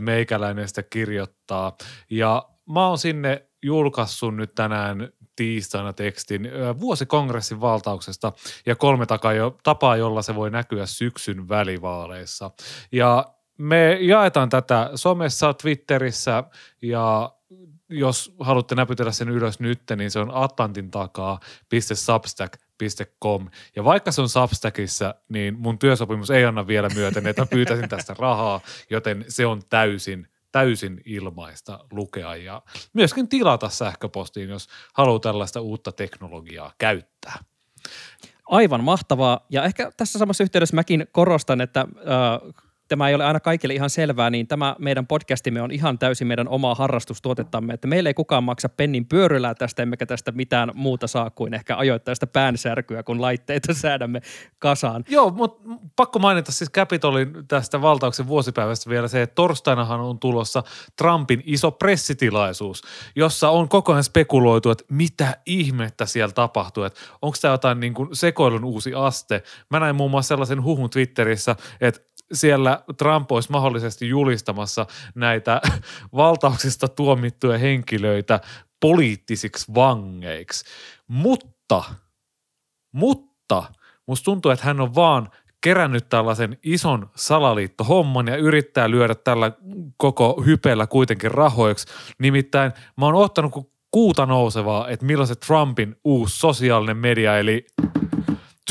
meikäläinen 0.00 0.68
sitä 0.68 0.82
kirjoittaa. 0.82 1.76
Ja 2.10 2.48
mä 2.70 2.88
oon 2.88 2.98
sinne 2.98 3.46
julkaissut 3.62 4.36
nyt 4.36 4.54
tänään 4.54 5.08
tiistaina 5.36 5.92
tekstin 5.92 6.50
vuosikongressin 6.80 7.60
valtauksesta 7.60 8.32
ja 8.66 8.76
kolme 8.76 9.06
takaa 9.06 9.32
jo, 9.32 9.58
tapaa, 9.62 9.96
jolla 9.96 10.22
se 10.22 10.34
voi 10.34 10.50
näkyä 10.50 10.86
syksyn 10.86 11.48
välivaaleissa. 11.48 12.50
Ja 12.92 13.24
me 13.58 13.98
jaetaan 14.00 14.48
tätä 14.48 14.90
somessa, 14.94 15.54
Twitterissä 15.54 16.44
ja 16.82 17.32
jos 17.88 18.34
haluatte 18.40 18.74
näpytellä 18.74 19.12
sen 19.12 19.28
ylös 19.28 19.60
nyt, 19.60 19.82
niin 19.96 20.10
se 20.10 20.18
on 20.18 20.30
Atlantin 20.34 20.90
takaa 20.90 21.40
.substack.com. 21.94 23.48
Ja 23.76 23.84
vaikka 23.84 24.12
se 24.12 24.20
on 24.20 24.28
Substackissa, 24.28 25.14
niin 25.28 25.58
mun 25.58 25.78
työsopimus 25.78 26.30
ei 26.30 26.44
anna 26.44 26.66
vielä 26.66 26.88
myöten, 26.94 27.26
että 27.26 27.46
pyytäisin 27.46 27.88
tästä 27.88 28.14
rahaa, 28.18 28.60
joten 28.90 29.24
se 29.28 29.46
on 29.46 29.62
täysin 29.68 30.28
täysin 30.54 31.00
ilmaista 31.04 31.78
lukea 31.92 32.36
ja 32.36 32.62
myöskin 32.92 33.28
tilata 33.28 33.68
sähköpostiin, 33.68 34.48
jos 34.48 34.68
haluaa 34.92 35.18
tällaista 35.18 35.60
uutta 35.60 35.92
teknologiaa 35.92 36.72
käyttää. 36.78 37.44
Aivan 38.46 38.84
mahtavaa. 38.84 39.46
Ja 39.50 39.64
ehkä 39.64 39.90
tässä 39.96 40.18
samassa 40.18 40.44
yhteydessä 40.44 40.76
mäkin 40.76 41.06
korostan, 41.12 41.60
että 41.60 41.80
äh, 41.80 42.54
tämä 42.88 43.08
ei 43.08 43.14
ole 43.14 43.24
aina 43.24 43.40
kaikille 43.40 43.74
ihan 43.74 43.90
selvää, 43.90 44.30
niin 44.30 44.46
tämä 44.46 44.76
meidän 44.78 45.06
podcastimme 45.06 45.62
on 45.62 45.70
ihan 45.70 45.98
täysin 45.98 46.26
meidän 46.26 46.48
omaa 46.48 46.74
harrastustuotettamme, 46.74 47.74
että 47.74 47.86
meillä 47.86 48.10
ei 48.10 48.14
kukaan 48.14 48.44
maksa 48.44 48.68
pennin 48.68 49.06
pyörylää 49.06 49.54
tästä, 49.54 49.82
emmekä 49.82 50.06
tästä 50.06 50.32
mitään 50.32 50.70
muuta 50.74 51.06
saa 51.06 51.30
kuin 51.30 51.54
ehkä 51.54 51.76
ajoittaista 51.76 52.26
päänsärkyä, 52.26 53.02
kun 53.02 53.20
laitteita 53.20 53.74
säädämme 53.84 54.20
kasaan. 54.58 55.04
Joo, 55.08 55.30
mutta 55.30 55.70
pakko 55.96 56.18
mainita 56.18 56.52
siis 56.52 56.70
Capitolin 56.70 57.32
tästä 57.48 57.82
valtauksen 57.82 58.26
vuosipäivästä 58.26 58.90
vielä 58.90 59.08
se, 59.08 59.22
että 59.22 59.34
torstainahan 59.34 60.00
on 60.00 60.18
tulossa 60.18 60.62
Trumpin 60.96 61.42
iso 61.46 61.70
pressitilaisuus, 61.70 62.82
jossa 63.16 63.50
on 63.50 63.68
koko 63.68 63.92
ajan 63.92 64.04
spekuloitu, 64.04 64.70
että 64.70 64.84
mitä 64.88 65.36
ihmettä 65.46 66.06
siellä 66.06 66.32
tapahtuu, 66.32 66.84
että 66.84 67.00
onko 67.22 67.36
tämä 67.40 67.54
jotain 67.54 67.80
niin 67.80 67.94
kuin 67.94 68.08
sekoilun 68.12 68.64
uusi 68.64 68.94
aste. 68.94 69.42
Mä 69.70 69.80
näin 69.80 69.96
muun 69.96 70.10
muassa 70.10 70.28
sellaisen 70.28 70.62
huhun 70.62 70.90
Twitterissä, 70.90 71.56
että 71.80 72.13
siellä 72.34 72.82
Trump 72.98 73.32
olisi 73.32 73.52
mahdollisesti 73.52 74.08
julistamassa 74.08 74.86
näitä 75.14 75.60
valtauksista 76.16 76.88
tuomittuja 76.88 77.58
henkilöitä 77.58 78.40
poliittisiksi 78.80 79.74
vangeiksi. 79.74 80.64
Mutta, 81.08 81.84
mutta 82.92 83.62
musta 84.06 84.24
tuntuu, 84.24 84.50
että 84.50 84.66
hän 84.66 84.80
on 84.80 84.94
vaan 84.94 85.28
kerännyt 85.60 86.08
tällaisen 86.08 86.58
ison 86.62 87.10
salaliittohomman 87.16 88.28
ja 88.28 88.36
yrittää 88.36 88.90
lyödä 88.90 89.14
tällä 89.14 89.52
koko 89.96 90.42
hypellä 90.46 90.86
kuitenkin 90.86 91.30
rahoiksi. 91.30 91.86
Nimittäin 92.18 92.72
mä 92.96 93.06
oon 93.06 93.14
ottanut 93.14 93.70
kuuta 93.90 94.26
nousevaa, 94.26 94.88
että 94.88 95.06
milloin 95.06 95.28
se 95.28 95.34
Trumpin 95.34 95.96
uusi 96.04 96.38
sosiaalinen 96.38 96.96
media, 96.96 97.38
eli 97.38 97.66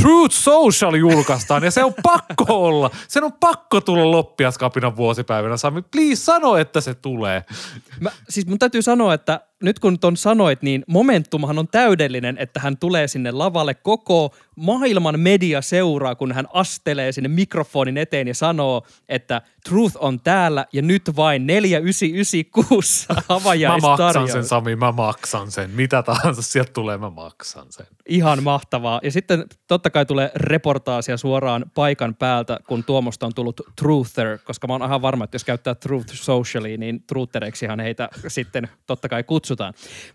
Truth 0.03 0.35
Social 0.35 0.95
julkaistaan 0.95 1.63
ja 1.63 1.71
se 1.71 1.83
on 1.83 1.93
pakko 2.03 2.45
olla. 2.47 2.89
Sen 3.07 3.23
on 3.23 3.33
pakko 3.33 3.81
tulla 3.81 4.11
loppiaskapinan 4.11 4.95
vuosipäivänä. 4.95 5.57
Sami, 5.57 5.81
please 5.81 6.15
sano, 6.15 6.57
että 6.57 6.81
se 6.81 6.93
tulee. 6.93 7.43
Mä, 7.99 8.11
siis 8.29 8.47
mun 8.47 8.59
täytyy 8.59 8.81
sanoa, 8.81 9.13
että 9.13 9.39
nyt 9.63 9.79
kun 9.79 9.99
ton 9.99 10.17
sanoit, 10.17 10.61
niin 10.61 10.83
momentumhan 10.87 11.59
on 11.59 11.67
täydellinen, 11.67 12.37
että 12.37 12.59
hän 12.59 12.77
tulee 12.77 13.07
sinne 13.07 13.31
lavalle. 13.31 13.73
Koko 13.73 14.35
maailman 14.55 15.19
media 15.19 15.61
seuraa, 15.61 16.15
kun 16.15 16.31
hän 16.31 16.47
astelee 16.53 17.11
sinne 17.11 17.29
mikrofonin 17.29 17.97
eteen 17.97 18.27
ja 18.27 18.35
sanoo, 18.35 18.83
että 19.09 19.41
truth 19.65 19.97
on 19.99 20.19
täällä 20.19 20.65
ja 20.73 20.81
nyt 20.81 21.15
vain 21.15 21.47
4996 21.47 23.05
Mä 23.67 23.77
maksan 23.77 24.27
sen 24.29 24.45
Sami, 24.45 24.75
mä 24.75 24.91
maksan 24.91 25.51
sen. 25.51 25.69
Mitä 25.71 26.03
tahansa 26.03 26.41
sieltä 26.41 26.71
tulee, 26.73 26.97
mä 26.97 27.09
maksan 27.09 27.65
sen. 27.69 27.85
Ihan 28.07 28.43
mahtavaa. 28.43 28.99
Ja 29.03 29.11
sitten 29.11 29.45
totta 29.67 29.89
kai 29.89 30.05
tulee 30.05 30.31
reportaasia 30.35 31.17
suoraan 31.17 31.65
paikan 31.75 32.15
päältä, 32.15 32.59
kun 32.67 32.83
Tuomosta 32.83 33.25
on 33.25 33.33
tullut 33.35 33.61
truther, 33.75 34.37
koska 34.43 34.67
mä 34.67 34.73
oon 34.73 34.83
ihan 34.83 35.01
varma, 35.01 35.23
että 35.23 35.35
jos 35.35 35.43
käyttää 35.43 35.75
truth 35.75 36.13
socially, 36.13 36.77
niin 36.77 37.03
truthereiksihan 37.07 37.79
heitä 37.79 38.09
sitten 38.27 38.69
totta 38.87 39.09
kai 39.09 39.23
kutsutaan. 39.23 39.52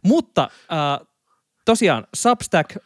Mutta 0.03 0.51
äh, 0.73 1.07
tosiaan 1.65 2.07
Substack 2.15 2.77
äh, 2.77 2.81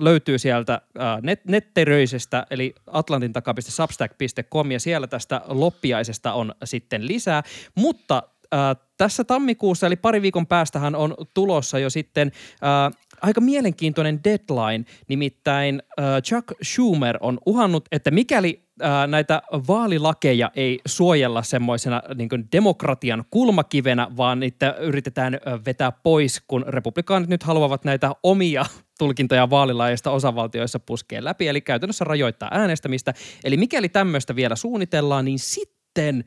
löytyy 0.00 0.38
sieltä 0.38 0.74
äh, 0.74 1.22
net, 1.22 1.44
netteröisestä, 1.44 2.46
eli 2.50 2.74
Atlantin 2.86 3.32
takapiste 3.32 3.70
substack.com, 3.70 4.70
ja 4.70 4.80
siellä 4.80 5.06
tästä 5.06 5.40
loppiaisesta 5.46 6.32
on 6.32 6.54
sitten 6.64 7.06
lisää. 7.06 7.42
Mutta 7.74 8.22
äh, 8.54 8.76
tässä 8.96 9.24
tammikuussa, 9.24 9.86
eli 9.86 9.96
pari 9.96 10.22
viikon 10.22 10.46
päästähän 10.46 10.94
on 10.94 11.14
tulossa 11.34 11.78
jo 11.78 11.90
sitten 11.90 12.32
äh, 12.54 12.98
aika 13.22 13.40
mielenkiintoinen 13.40 14.20
deadline, 14.24 14.84
nimittäin 15.08 15.82
äh, 15.98 16.22
Chuck 16.22 16.52
Schumer 16.62 17.18
on 17.20 17.38
uhannut, 17.46 17.84
että 17.92 18.10
mikäli 18.10 18.63
äh, 18.82 19.08
näitä 19.08 19.42
vaalilakeja 19.68 20.50
ei 20.56 20.80
suojella 20.86 21.42
semmoisena 21.42 22.02
niin 22.14 22.28
demokratian 22.52 23.24
kulmakivenä, 23.30 24.08
vaan 24.16 24.40
niitä 24.40 24.72
yritetään 24.72 25.40
vetää 25.66 25.92
pois, 25.92 26.42
kun 26.48 26.64
republikaanit 26.68 27.28
nyt 27.28 27.42
haluavat 27.42 27.84
näitä 27.84 28.10
omia 28.22 28.64
tulkintoja 28.98 29.50
vaalilajeista 29.50 30.10
osavaltioissa 30.10 30.78
puskee 30.78 31.24
läpi, 31.24 31.48
eli 31.48 31.60
käytännössä 31.60 32.04
rajoittaa 32.04 32.48
äänestämistä. 32.52 33.14
Eli 33.44 33.56
mikäli 33.56 33.88
tämmöistä 33.88 34.36
vielä 34.36 34.56
suunnitellaan, 34.56 35.24
niin 35.24 35.38
sitten 35.38 36.24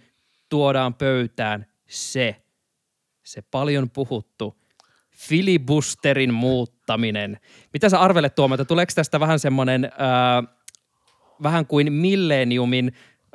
tuodaan 0.50 0.94
pöytään 0.94 1.66
se, 1.88 2.36
se 3.24 3.42
paljon 3.42 3.90
puhuttu 3.90 4.58
filibusterin 5.18 6.34
muuttaminen. 6.34 7.40
Mitä 7.74 7.90
sä 7.90 8.00
arvelet 8.00 8.36
Tuomo, 8.36 8.56
että 8.56 8.66
tuleeko 8.66 8.92
tästä 8.96 9.20
vähän 9.20 9.40
semmoinen 9.40 9.86
äh, 9.86 10.57
vähän 11.44 11.66
kuin 11.66 11.94
milleniumin 11.94 12.88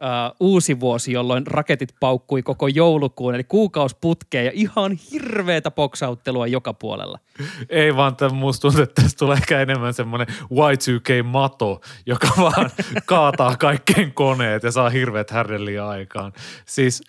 uh, 0.02 0.36
uusi 0.40 0.80
vuosi, 0.80 1.12
jolloin 1.12 1.46
raketit 1.46 1.94
paukkui 2.00 2.42
koko 2.42 2.68
joulukuun, 2.68 3.34
eli 3.34 3.44
kuukausputkeen 3.44 4.44
ja 4.44 4.50
ihan 4.54 4.92
hirveätä 4.92 5.70
poksauttelua 5.70 6.46
joka 6.46 6.74
puolella. 6.74 7.18
Ei 7.68 7.96
vaan, 7.96 8.12
että 8.12 8.28
musta 8.28 8.62
tuntuu, 8.62 8.82
että 8.82 9.02
tästä 9.02 9.18
tulee 9.18 9.36
ehkä 9.36 9.60
enemmän 9.60 9.94
semmoinen 9.94 10.26
Y2K-mato, 10.28 11.80
joka 12.06 12.28
vaan 12.42 12.70
kaataa 13.06 13.56
kaikkeen 13.56 14.12
koneet 14.12 14.62
ja 14.62 14.70
saa 14.70 14.90
hirveät 14.90 15.30
härdelliä 15.30 15.88
aikaan. 15.88 16.32
Siis 16.66 17.02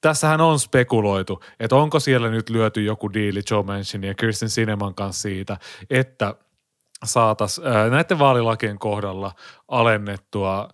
tässähän 0.00 0.40
on 0.40 0.58
spekuloitu, 0.58 1.44
että 1.60 1.76
onko 1.76 2.00
siellä 2.00 2.30
nyt 2.30 2.50
lyöty 2.50 2.84
joku 2.84 3.12
diili 3.12 3.40
Joe 3.50 3.62
Manchinin 3.62 4.08
ja 4.08 4.14
Kirsten 4.14 4.48
Sineman 4.48 4.94
kanssa 4.94 5.22
siitä, 5.22 5.56
että– 5.90 6.34
saataisiin 7.04 7.66
näiden 7.90 8.18
vaalilakien 8.18 8.78
kohdalla 8.78 9.32
alennettua 9.72 10.68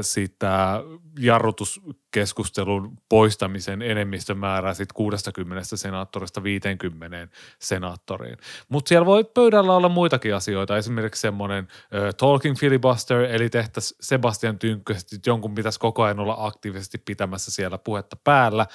sitä 0.00 0.82
jarrutuskeskustelun 1.18 2.98
poistamisen 3.08 3.82
enemmistömäärää 3.82 4.74
sit 4.74 4.92
60 4.92 5.76
senaattorista 5.76 6.42
50 6.42 7.28
senaattoriin. 7.58 8.36
Mutta 8.68 8.88
siellä 8.88 9.06
voi 9.06 9.24
pöydällä 9.24 9.76
olla 9.76 9.88
muitakin 9.88 10.34
asioita, 10.34 10.76
esimerkiksi 10.76 11.20
semmoinen 11.20 11.68
talking 12.16 12.56
filibuster, 12.56 13.20
eli 13.20 13.50
tehtäisiin 13.50 13.98
Sebastian 14.00 14.58
Tynkköstä, 14.58 15.16
että 15.16 15.30
jonkun 15.30 15.54
pitäisi 15.54 15.80
koko 15.80 16.02
ajan 16.02 16.20
olla 16.20 16.36
aktiivisesti 16.38 16.98
pitämässä 16.98 17.50
siellä 17.50 17.78
puhetta 17.78 18.16
päällä, 18.24 18.66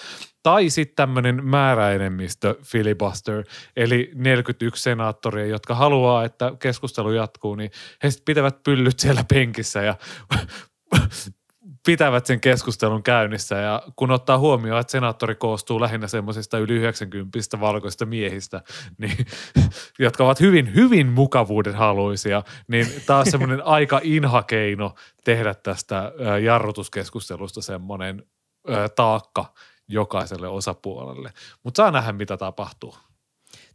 tai 0.43 0.69
sitten 0.69 0.95
tämmöinen 0.95 1.45
määräenemmistö 1.45 2.55
filibuster, 2.63 3.43
eli 3.75 4.11
41 4.15 4.83
senaattoria, 4.83 5.45
jotka 5.45 5.75
haluaa, 5.75 6.25
että 6.25 6.51
keskustelu 6.59 7.11
jatkuu, 7.11 7.55
niin 7.55 7.71
he 8.03 8.11
sitten 8.11 8.25
pitävät 8.25 8.63
pyllyt 8.63 8.99
siellä 8.99 9.23
penkissä 9.57 9.81
ja 9.81 9.95
pitävät 11.85 12.25
sen 12.25 12.39
keskustelun 12.39 13.03
käynnissä 13.03 13.55
ja 13.55 13.83
kun 13.95 14.11
ottaa 14.11 14.37
huomioon, 14.37 14.81
että 14.81 14.91
senaattori 14.91 15.35
koostuu 15.35 15.81
lähinnä 15.81 16.07
semmoisista 16.07 16.57
yli 16.57 16.73
90 16.73 17.59
valkoista 17.59 18.05
miehistä, 18.05 18.61
niin, 19.01 19.25
jotka 19.99 20.23
ovat 20.23 20.39
hyvin, 20.39 20.75
hyvin 20.75 21.07
mukavuuden 21.07 21.75
haluisia, 21.75 22.43
niin 22.67 22.87
taas 23.05 23.27
semmoinen 23.27 23.65
aika 23.65 23.99
inhakeino 24.03 24.95
tehdä 25.23 25.53
tästä 25.53 26.11
jarrutuskeskustelusta 26.43 27.61
semmoinen 27.61 28.23
taakka 28.95 29.53
jokaiselle 29.87 30.47
osapuolelle. 30.47 31.33
Mutta 31.63 31.77
saa 31.83 31.91
nähdä, 31.91 32.11
mitä 32.11 32.37
tapahtuu. 32.37 32.95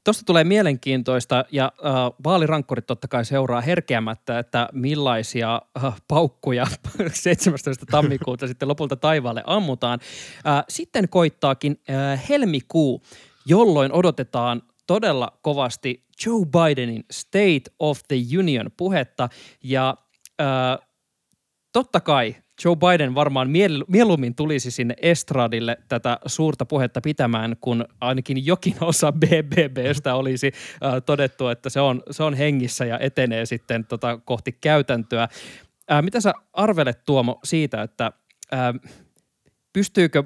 Tuosta 0.04 0.22
tulee 0.26 0.44
mielenkiintoista 0.44 1.44
ja 1.50 1.64
äh, 1.64 1.92
vaalirankkorit 2.24 2.86
totta 2.86 3.08
kai 3.08 3.24
seuraa 3.24 3.60
herkeämättä, 3.60 4.38
että 4.38 4.68
millaisia 4.72 5.62
äh, 5.84 5.94
paukkuja 6.08 6.66
17. 7.12 7.86
tammikuuta 7.86 8.46
sitten 8.46 8.68
lopulta 8.68 8.96
taivaalle 8.96 9.42
ammutaan. 9.46 10.00
Äh, 10.46 10.64
sitten 10.68 11.08
koittaakin 11.08 11.80
äh, 11.90 12.28
helmikuu, 12.28 13.02
jolloin 13.46 13.92
odotetaan 13.92 14.62
todella 14.86 15.38
kovasti 15.42 16.04
Joe 16.26 16.44
Bidenin 16.46 17.04
State 17.10 17.62
of 17.78 18.00
the 18.08 18.16
Union 18.38 18.70
puhetta 18.76 19.28
ja 19.62 19.96
äh, 20.40 20.88
totta 21.72 22.00
kai 22.00 22.34
Joe 22.64 22.76
Biden 22.76 23.14
varmaan 23.14 23.48
miel- 23.48 23.84
mieluummin 23.88 24.34
tulisi 24.34 24.70
sinne 24.70 24.94
estradille 25.02 25.76
tätä 25.88 26.18
suurta 26.26 26.66
puhetta 26.66 27.00
pitämään, 27.00 27.56
kun 27.60 27.84
ainakin 28.00 28.46
jokin 28.46 28.74
osa 28.80 29.12
BBBstä 29.12 30.14
olisi 30.14 30.52
todettu, 31.06 31.48
että 31.48 31.70
se 31.70 31.80
on, 31.80 32.02
se 32.10 32.22
on 32.22 32.34
hengissä 32.34 32.84
ja 32.84 32.98
etenee 32.98 33.46
sitten 33.46 33.84
tota, 33.84 34.18
kohti 34.24 34.52
käytäntöä. 34.60 35.28
Mitä 36.02 36.20
sä 36.20 36.32
arvelet 36.52 37.04
Tuomo 37.04 37.40
siitä, 37.44 37.82
että 37.82 38.12
pystyykö 39.72 40.24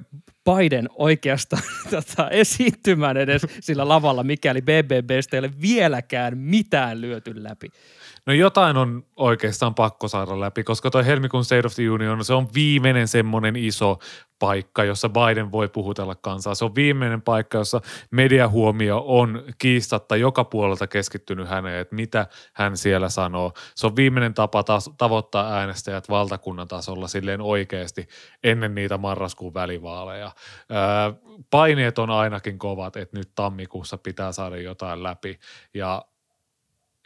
Biden 0.54 0.88
oikeastaan 0.94 1.62
tota, 1.90 2.30
esiintymään 2.30 3.16
edes 3.16 3.42
sillä 3.60 3.88
lavalla, 3.88 4.22
mikäli 4.22 4.62
BBBstä 4.62 5.36
ei 5.36 5.38
ole 5.38 5.50
vieläkään 5.60 6.38
mitään 6.38 7.00
lyöty 7.00 7.42
läpi? 7.42 7.68
No 8.26 8.32
jotain 8.32 8.76
on 8.76 9.04
oikeastaan 9.16 9.74
pakko 9.74 10.08
saada 10.08 10.40
läpi, 10.40 10.64
koska 10.64 10.90
toi 10.90 11.06
helmikuun 11.06 11.44
State 11.44 11.66
of 11.66 11.74
the 11.74 11.90
Union, 11.90 12.24
se 12.24 12.34
on 12.34 12.48
viimeinen 12.54 13.08
semmoinen 13.08 13.56
iso 13.56 13.98
paikka, 14.38 14.84
jossa 14.84 15.08
Biden 15.08 15.52
voi 15.52 15.68
puhutella 15.68 16.14
kansaa. 16.14 16.54
Se 16.54 16.64
on 16.64 16.74
viimeinen 16.74 17.22
paikka, 17.22 17.58
jossa 17.58 17.80
mediahuomio 18.10 19.04
on 19.06 19.44
kiistatta 19.58 20.16
joka 20.16 20.44
puolelta 20.44 20.86
keskittynyt 20.86 21.48
häneen, 21.48 21.80
että 21.80 21.94
mitä 21.94 22.26
hän 22.52 22.76
siellä 22.76 23.08
sanoo. 23.08 23.52
Se 23.74 23.86
on 23.86 23.96
viimeinen 23.96 24.34
tapa 24.34 24.62
taas 24.62 24.90
tavoittaa 24.98 25.52
äänestäjät 25.52 26.08
valtakunnan 26.08 26.68
tasolla 26.68 27.08
silleen 27.08 27.40
oikeasti 27.40 28.08
ennen 28.44 28.74
niitä 28.74 28.98
marraskuun 28.98 29.54
välivaaleja. 29.54 30.32
Paineet 31.50 31.98
on 31.98 32.10
ainakin 32.10 32.58
kovat, 32.58 32.96
että 32.96 33.18
nyt 33.18 33.30
tammikuussa 33.34 33.98
pitää 33.98 34.32
saada 34.32 34.56
jotain 34.56 35.02
läpi 35.02 35.38
ja 35.74 36.04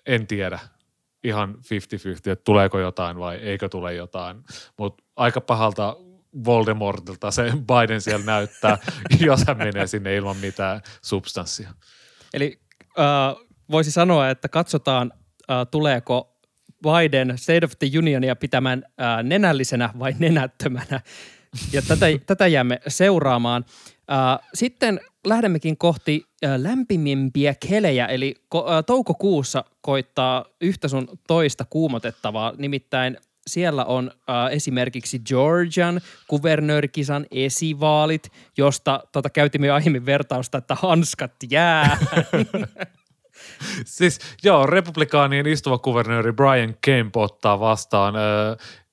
en 0.06 0.26
tiedä, 0.26 0.58
ihan 1.24 1.54
50-50, 1.54 1.58
että 2.32 2.44
tuleeko 2.44 2.78
jotain 2.78 3.18
vai 3.18 3.36
eikö 3.36 3.68
tule 3.68 3.94
jotain. 3.94 4.42
Mutta 4.76 5.04
aika 5.16 5.40
pahalta 5.40 5.96
Voldemortilta 6.44 7.30
se 7.30 7.42
Biden 7.42 8.00
siellä 8.00 8.26
näyttää, 8.26 8.78
jos 9.20 9.44
hän 9.46 9.58
menee 9.58 9.86
sinne 9.86 10.16
ilman 10.16 10.36
mitään 10.36 10.80
substanssia. 11.02 11.70
Eli 12.34 12.60
äh, 12.98 13.46
voisi 13.70 13.90
sanoa, 13.90 14.30
että 14.30 14.48
katsotaan, 14.48 15.12
äh, 15.50 15.56
tuleeko 15.70 16.36
Biden 16.82 17.38
State 17.38 17.64
of 17.64 17.72
the 17.78 17.98
Unionia 17.98 18.36
pitämään 18.36 18.84
äh, 19.00 19.22
nenällisenä 19.22 19.90
vai 19.98 20.14
nenättömänä. 20.18 21.00
Ja 21.72 21.82
tätä, 21.82 22.06
tätä 22.26 22.46
jäämme 22.46 22.80
seuraamaan. 22.88 23.64
Äh, 24.12 24.48
sitten 24.54 25.00
lähdemmekin 25.26 25.76
kohti 25.76 26.24
äh, 26.44 26.50
lämpimimpiä 26.56 27.54
kelejä, 27.68 28.06
eli 28.06 28.34
äh, 28.54 28.60
toukokuussa 28.86 29.64
koittaa 29.80 30.44
yhtä 30.60 30.88
sun 30.88 31.08
toista 31.26 31.64
kuumotettavaa, 31.70 32.52
nimittäin 32.58 33.18
siellä 33.46 33.84
on 33.84 34.10
äh, 34.14 34.52
esimerkiksi 34.52 35.18
Georgian 35.18 36.00
kuvernöörikisan 36.28 37.26
esivaalit, 37.30 38.32
josta 38.56 39.02
tota, 39.12 39.30
käytimme 39.30 39.66
jo 39.66 39.74
aiemmin 39.74 40.06
vertausta, 40.06 40.58
että 40.58 40.74
hanskat 40.74 41.32
jää. 41.50 41.98
siis 43.84 44.18
joo, 44.42 44.66
republikaanien 44.66 45.46
istuva 45.46 45.78
kuvernööri 45.78 46.32
Brian 46.32 46.74
Kemp 46.80 47.16
ottaa 47.16 47.60
vastaan 47.60 48.14
äh, 48.16 48.22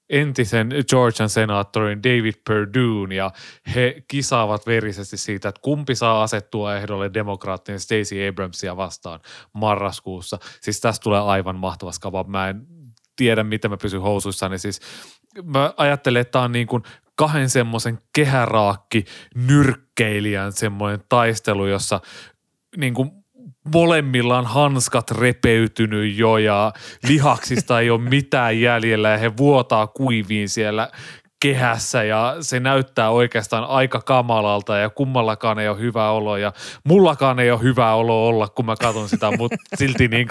entisen 0.09 0.69
Georgian 0.89 1.29
senaattorin 1.29 2.03
David 2.03 2.33
Perdue 2.47 3.15
ja 3.15 3.31
he 3.75 4.03
kisaavat 4.07 4.67
verisesti 4.67 5.17
siitä, 5.17 5.49
että 5.49 5.61
kumpi 5.61 5.95
saa 5.95 6.23
asettua 6.23 6.75
ehdolle 6.75 7.13
demokraattinen 7.13 7.79
Stacey 7.79 8.27
Abramsia 8.27 8.77
vastaan 8.77 9.19
marraskuussa. 9.53 10.39
Siis 10.61 10.81
tästä 10.81 11.03
tulee 11.03 11.21
aivan 11.21 11.55
mahtava 11.55 11.91
skava. 11.91 12.23
Mä 12.23 12.49
en 12.49 12.67
tiedä, 13.15 13.43
miten 13.43 13.71
mä 13.71 13.77
pysyn 13.77 14.01
housuissani. 14.01 14.59
Siis 14.59 14.79
mä 15.43 15.73
ajattelen, 15.77 16.21
että 16.21 16.31
tämä 16.31 16.45
on 16.45 16.51
niin 16.51 16.67
kuin 16.67 16.83
kahden 17.15 17.49
semmoisen 17.49 17.99
kehäraakki 18.13 19.05
nyrkkeilijän 19.35 20.51
semmoinen 20.51 21.03
taistelu, 21.09 21.67
jossa 21.67 22.01
niin 22.77 22.93
kuin 22.93 23.11
molemmilla 23.73 24.37
on 24.37 24.45
hanskat 24.45 25.11
repeytynyt 25.11 26.17
jo 26.17 26.37
ja 26.37 26.73
lihaksista 27.07 27.79
ei 27.79 27.89
ole 27.89 28.01
mitään 28.01 28.61
jäljellä 28.61 29.09
ja 29.09 29.17
he 29.17 29.37
vuotaa 29.37 29.87
kuiviin 29.87 30.49
siellä 30.49 30.89
kehässä 31.39 32.03
ja 32.03 32.35
se 32.41 32.59
näyttää 32.59 33.09
oikeastaan 33.09 33.63
aika 33.63 34.01
kamalalta 34.01 34.77
ja 34.77 34.89
kummallakaan 34.89 35.59
ei 35.59 35.69
ole 35.69 35.79
hyvä 35.79 36.11
olo 36.11 36.37
ja 36.37 36.53
mullakaan 36.83 37.39
ei 37.39 37.51
ole 37.51 37.61
hyvä 37.61 37.93
olo 37.93 38.27
olla, 38.27 38.47
kun 38.47 38.65
mä 38.65 38.75
katson 38.75 39.09
sitä, 39.09 39.31
mutta 39.37 39.57
silti 39.75 40.07
niin 40.07 40.27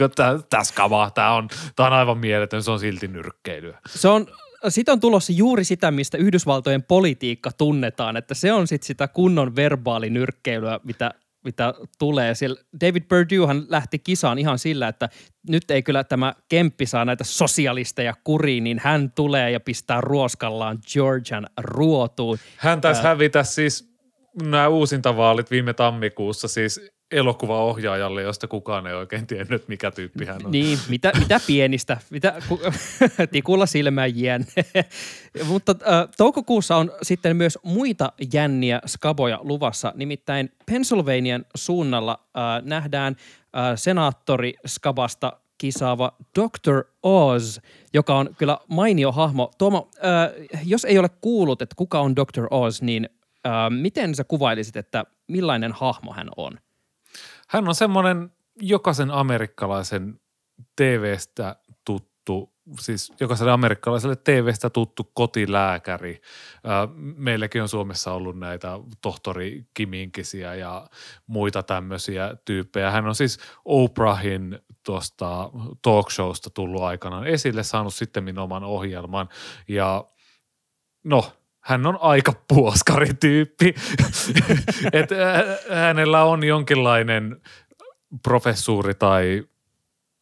tässä 0.50 0.74
kamaa, 0.74 1.10
tämä 1.10 1.32
on, 1.32 1.48
tää 1.76 1.86
on 1.86 1.92
aivan 1.92 2.18
mieletön, 2.18 2.62
se 2.62 2.70
on 2.70 2.80
silti 2.80 3.08
nyrkkeilyä. 3.08 3.78
Se 3.88 4.08
on 4.08 4.26
siitä 4.68 4.92
on 4.92 5.00
tulossa 5.00 5.32
juuri 5.32 5.64
sitä, 5.64 5.90
mistä 5.90 6.18
Yhdysvaltojen 6.18 6.82
politiikka 6.82 7.50
tunnetaan, 7.52 8.16
että 8.16 8.34
se 8.34 8.52
on 8.52 8.66
sitten 8.66 8.86
sitä 8.86 9.08
kunnon 9.08 9.56
verbaalinyrkkeilyä, 9.56 10.80
mitä 10.84 11.10
mitä 11.46 11.74
tulee. 11.98 12.34
Siellä 12.34 12.60
David 12.80 13.02
Perduehan 13.02 13.64
lähti 13.68 13.98
kisaan 13.98 14.38
ihan 14.38 14.58
sillä, 14.58 14.88
että 14.88 15.08
nyt 15.48 15.70
ei 15.70 15.82
kyllä 15.82 16.04
tämä 16.04 16.34
Kemppi 16.48 16.86
saa 16.86 17.04
näitä 17.04 17.24
sosialisteja 17.24 18.14
kuriin, 18.24 18.64
niin 18.64 18.80
hän 18.84 19.12
tulee 19.12 19.50
ja 19.50 19.60
pistää 19.60 20.00
ruoskallaan 20.00 20.78
Georgian 20.92 21.46
ruotuun. 21.60 22.38
Hän 22.56 22.80
taisi 22.80 23.00
äh, 23.00 23.04
hävitä 23.04 23.42
siis 23.42 23.96
nämä 24.42 24.68
uusintavaalit 24.68 25.50
viime 25.50 25.72
tammikuussa 25.72 26.48
siis 26.48 26.80
elokuvaohjaajalle, 27.10 28.22
josta 28.22 28.48
kukaan 28.48 28.86
ei 28.86 28.94
oikein 28.94 29.26
tiennyt, 29.26 29.68
mikä 29.68 29.90
tyyppi 29.90 30.24
hän 30.24 30.40
on. 30.44 30.50
Niin, 30.50 30.78
mitä, 30.88 31.12
mitä 31.18 31.40
pienistä, 31.46 31.96
mitä, 32.10 32.34
ku, 32.48 32.60
tikulla 33.32 33.66
silmään 33.66 34.18
jien. 34.18 34.46
Mutta 35.48 35.74
äh, 35.82 36.08
toukokuussa 36.16 36.76
on 36.76 36.92
sitten 37.02 37.36
myös 37.36 37.58
muita 37.62 38.12
jänniä 38.32 38.80
skaboja 38.86 39.38
luvassa, 39.42 39.92
nimittäin 39.96 40.52
Pennsylvanian 40.66 41.44
suunnalla 41.54 42.20
äh, 42.36 42.42
nähdään 42.62 43.16
äh, 43.56 43.72
senaattori 43.74 44.54
skabasta 44.66 45.32
kisaava 45.58 46.12
Dr. 46.38 46.84
Oz, 47.02 47.58
joka 47.94 48.14
on 48.14 48.34
kyllä 48.38 48.58
mainio 48.68 49.12
hahmo. 49.12 49.50
Tuomo, 49.58 49.90
äh, 49.96 50.60
jos 50.64 50.84
ei 50.84 50.98
ole 50.98 51.08
kuullut, 51.20 51.62
että 51.62 51.74
kuka 51.76 52.00
on 52.00 52.16
Dr. 52.16 52.46
Oz, 52.50 52.82
niin 52.82 53.08
äh, 53.46 53.52
miten 53.70 54.14
sä 54.14 54.24
kuvailisit, 54.24 54.76
että 54.76 55.04
millainen 55.28 55.72
hahmo 55.72 56.12
hän 56.12 56.28
on? 56.36 56.58
Hän 57.48 57.68
on 57.68 57.74
semmoinen 57.74 58.32
jokaisen 58.60 59.10
amerikkalaisen 59.10 60.20
TV-stä 60.76 61.56
tuttu, 61.84 62.52
siis 62.80 63.12
jokaiselle 63.20 63.52
amerikkalaiselle 63.52 64.16
TV-stä 64.16 64.70
tuttu 64.70 65.10
kotilääkäri. 65.14 66.20
Meilläkin 67.16 67.62
on 67.62 67.68
Suomessa 67.68 68.12
ollut 68.12 68.38
näitä 68.38 68.78
tohtori 69.02 69.66
Kiminkisiä 69.74 70.54
ja 70.54 70.88
muita 71.26 71.62
tämmöisiä 71.62 72.36
tyyppejä. 72.44 72.90
Hän 72.90 73.06
on 73.06 73.14
siis 73.14 73.38
Oprahin 73.64 74.58
tuosta 74.86 75.50
talk 75.82 76.10
showsta 76.10 76.50
tullut 76.50 76.82
aikanaan 76.82 77.26
esille, 77.26 77.62
saanut 77.62 77.94
sitten 77.94 78.38
oman 78.38 78.64
ohjelman 78.64 79.28
ja 79.68 80.04
no– 81.04 81.24
hän 81.66 81.86
on 81.86 81.98
aika 82.00 82.32
puoskarityyppi. 82.48 83.74
Et 84.92 85.10
hänellä 85.70 86.24
on 86.24 86.44
jonkinlainen 86.44 87.40
professuuri 88.22 88.94
tai 88.94 89.44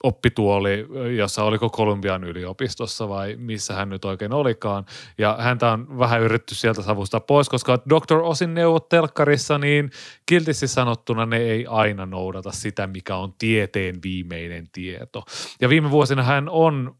oppituoli, 0.02 0.86
jossa 1.16 1.44
oliko 1.44 1.70
Kolumbian 1.70 2.24
yliopistossa 2.24 3.08
vai 3.08 3.36
missä 3.36 3.74
hän 3.74 3.88
nyt 3.88 4.04
oikein 4.04 4.32
olikaan. 4.32 4.84
Ja 5.18 5.36
häntä 5.40 5.72
on 5.72 5.98
vähän 5.98 6.20
yritetty 6.20 6.54
sieltä 6.54 6.82
savusta 6.82 7.20
pois, 7.20 7.48
koska 7.48 7.78
Dr. 7.88 8.18
Osin 8.22 8.54
neuvot 8.54 8.88
telkkarissa, 8.88 9.58
niin 9.58 9.90
kiltisti 10.26 10.68
sanottuna 10.68 11.26
ne 11.26 11.36
ei 11.36 11.66
aina 11.66 12.06
noudata 12.06 12.52
sitä, 12.52 12.86
mikä 12.86 13.16
on 13.16 13.34
tieteen 13.38 13.96
viimeinen 14.04 14.68
tieto. 14.72 15.24
Ja 15.60 15.68
viime 15.68 15.90
vuosina 15.90 16.22
hän 16.22 16.48
on 16.48 16.96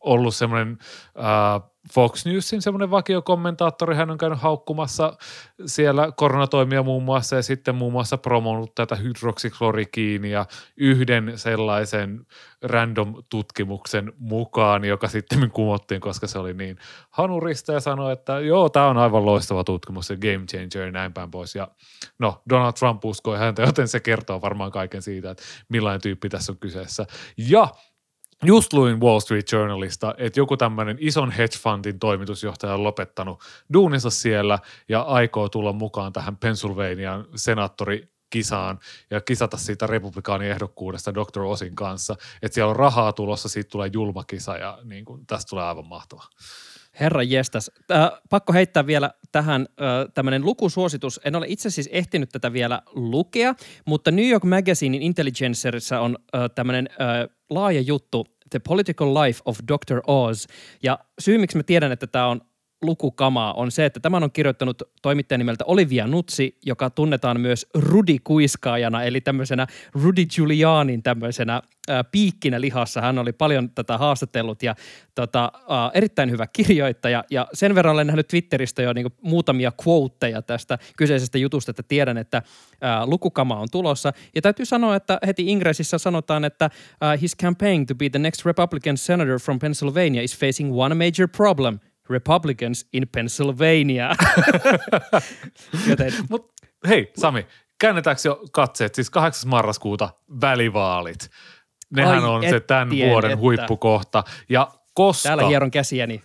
ollut 0.00 0.34
semmoinen 0.34 0.78
äh, 1.18 1.73
Fox 1.92 2.26
Newsin 2.26 2.62
semmoinen 2.62 2.90
vakiokommentaattori, 2.90 3.96
hän 3.96 4.10
on 4.10 4.18
käynyt 4.18 4.40
haukkumassa 4.40 5.16
siellä 5.66 6.12
koronatoimia 6.16 6.82
muun 6.82 7.02
muassa 7.02 7.36
ja 7.36 7.42
sitten 7.42 7.74
muun 7.74 7.92
muassa 7.92 8.18
promonut 8.18 8.74
tätä 8.74 8.96
hydroksiklorikiinia 8.96 10.46
yhden 10.76 11.32
sellaisen 11.36 12.26
random-tutkimuksen 12.62 14.12
mukaan, 14.18 14.84
joka 14.84 15.08
sitten 15.08 15.50
kumottiin, 15.50 16.00
koska 16.00 16.26
se 16.26 16.38
oli 16.38 16.54
niin 16.54 16.78
hanurista 17.10 17.72
ja 17.72 17.80
sanoi, 17.80 18.12
että 18.12 18.40
joo, 18.40 18.68
tämä 18.68 18.88
on 18.88 18.98
aivan 18.98 19.26
loistava 19.26 19.64
tutkimus 19.64 20.10
ja 20.10 20.16
game 20.16 20.46
changer 20.46 20.86
ja 20.86 20.92
näin 20.92 21.12
päin 21.12 21.30
pois. 21.30 21.54
Ja 21.54 21.68
no, 22.18 22.42
Donald 22.48 22.72
Trump 22.72 23.04
uskoi 23.04 23.38
häntä, 23.38 23.62
joten 23.62 23.88
se 23.88 24.00
kertoo 24.00 24.40
varmaan 24.40 24.70
kaiken 24.70 25.02
siitä, 25.02 25.30
että 25.30 25.42
millainen 25.68 26.00
tyyppi 26.00 26.28
tässä 26.28 26.52
on 26.52 26.58
kyseessä. 26.58 27.06
Ja 27.36 27.68
Just 28.44 28.72
luin 28.72 29.00
Wall 29.00 29.20
Street 29.20 29.52
Journalista, 29.52 30.14
että 30.18 30.40
joku 30.40 30.56
tämmöinen 30.56 30.96
ison 31.00 31.30
hedge 31.30 31.58
fundin 31.58 31.98
toimitusjohtaja 31.98 32.74
on 32.74 32.84
lopettanut 32.84 33.40
duuninsa 33.72 34.10
siellä 34.10 34.58
ja 34.88 35.00
aikoo 35.00 35.48
tulla 35.48 35.72
mukaan 35.72 36.12
tähän 36.12 36.36
Pennsylvanian 36.36 37.24
senaattori 37.34 38.08
kisaan 38.30 38.78
ja 39.10 39.20
kisata 39.20 39.56
siitä 39.56 39.86
republikaaniehdokkuudesta 39.86 41.14
Dr. 41.14 41.40
Osin 41.40 41.74
kanssa. 41.74 42.16
Että 42.42 42.54
siellä 42.54 42.70
on 42.70 42.76
rahaa 42.76 43.12
tulossa, 43.12 43.48
siitä 43.48 43.70
tulee 43.70 43.90
julma 43.92 44.24
kisa 44.24 44.56
ja 44.56 44.78
niin 44.84 45.04
kuin, 45.04 45.26
tästä 45.26 45.50
tulee 45.50 45.64
aivan 45.64 45.86
mahtava. 45.86 46.22
Herra 47.00 47.22
jestas. 47.22 47.70
Äh, 47.92 48.10
pakko 48.30 48.52
heittää 48.52 48.86
vielä 48.86 49.10
tähän 49.32 49.62
äh, 49.62 50.12
tämmöinen 50.14 50.44
lukusuositus. 50.44 51.20
En 51.24 51.36
ole 51.36 51.46
itse 51.48 51.70
siis 51.70 51.88
ehtinyt 51.92 52.28
tätä 52.28 52.52
vielä 52.52 52.82
lukea, 52.94 53.54
mutta 53.86 54.10
New 54.10 54.28
York 54.28 54.44
Magazinein 54.44 55.02
Intelligencerissa 55.02 56.00
on 56.00 56.18
äh, 56.34 56.50
tämmöinen 56.54 56.88
äh, 56.90 57.36
laaja 57.50 57.80
juttu 57.80 58.26
The 58.50 58.58
Political 58.68 59.14
Life 59.14 59.40
of 59.44 59.58
Dr. 59.68 60.00
Oz. 60.06 60.46
Ja 60.82 60.98
syy, 61.18 61.38
miksi 61.38 61.56
mä 61.56 61.62
tiedän, 61.62 61.92
että 61.92 62.06
tämä 62.06 62.26
on 62.26 62.40
lukukamaa 62.86 63.52
on 63.52 63.70
se, 63.70 63.84
että 63.84 64.00
tämän 64.00 64.22
on 64.22 64.32
kirjoittanut 64.32 64.82
toimittaja 65.02 65.38
nimeltä 65.38 65.64
Olivia 65.64 66.06
Nutsi, 66.06 66.58
joka 66.66 66.90
tunnetaan 66.90 67.40
myös 67.40 67.66
Rudi 67.74 68.18
Kuiskaajana, 68.24 69.02
eli 69.02 69.20
tämmöisenä 69.20 69.66
Rudy 69.92 70.26
Giulianin 70.26 71.02
tämmöisenä 71.02 71.62
ää, 71.88 72.04
piikkinä 72.04 72.60
lihassa. 72.60 73.00
Hän 73.00 73.18
oli 73.18 73.32
paljon 73.32 73.70
tätä 73.70 73.98
haastatellut 73.98 74.62
ja 74.62 74.74
tota, 75.14 75.52
ää, 75.68 75.90
erittäin 75.94 76.30
hyvä 76.30 76.46
kirjoittaja. 76.46 77.24
Ja 77.30 77.48
sen 77.52 77.74
verran 77.74 77.94
olen 77.94 78.06
nähnyt 78.06 78.28
Twitteristä 78.28 78.82
jo 78.82 78.92
niin 78.92 79.06
muutamia 79.22 79.72
quoteja 79.86 80.42
tästä 80.42 80.78
kyseisestä 80.96 81.38
jutusta, 81.38 81.70
että 81.70 81.82
tiedän, 81.82 82.18
että 82.18 82.42
ää, 82.80 83.06
lukukama 83.06 83.56
on 83.56 83.68
tulossa. 83.72 84.12
Ja 84.34 84.42
täytyy 84.42 84.66
sanoa, 84.66 84.96
että 84.96 85.18
heti 85.26 85.46
Ingressissä 85.46 85.98
sanotaan, 85.98 86.44
että 86.44 86.70
ää, 87.00 87.16
his 87.16 87.36
campaign 87.36 87.86
to 87.86 87.94
be 87.94 88.08
the 88.08 88.18
next 88.18 88.46
Republican 88.46 88.96
senator 88.96 89.40
from 89.40 89.58
Pennsylvania 89.58 90.22
is 90.22 90.38
facing 90.38 90.72
one 90.74 90.94
major 90.94 91.28
problem– 91.36 91.78
Republicans 92.10 92.88
in 92.92 93.08
Pennsylvania. 93.12 94.10
Joten... 95.88 96.12
Mut, 96.30 96.52
hei 96.88 97.12
Sami, 97.16 97.46
käännetäänkö 97.80 98.22
jo 98.24 98.42
katseet, 98.52 98.94
siis 98.94 99.10
8. 99.10 99.50
marraskuuta 99.50 100.08
välivaalit. 100.40 101.30
Nehän 101.90 102.24
Ai, 102.24 102.30
on 102.30 102.42
se 102.50 102.60
tämän 102.60 102.88
tien, 102.88 103.10
vuoden 103.10 103.30
että. 103.30 103.40
huippukohta. 103.40 104.24
Ja 104.48 104.68
koska... 104.94 105.28
Täällä 105.28 105.46
hieron 105.46 105.70
käsiäni. 105.70 106.22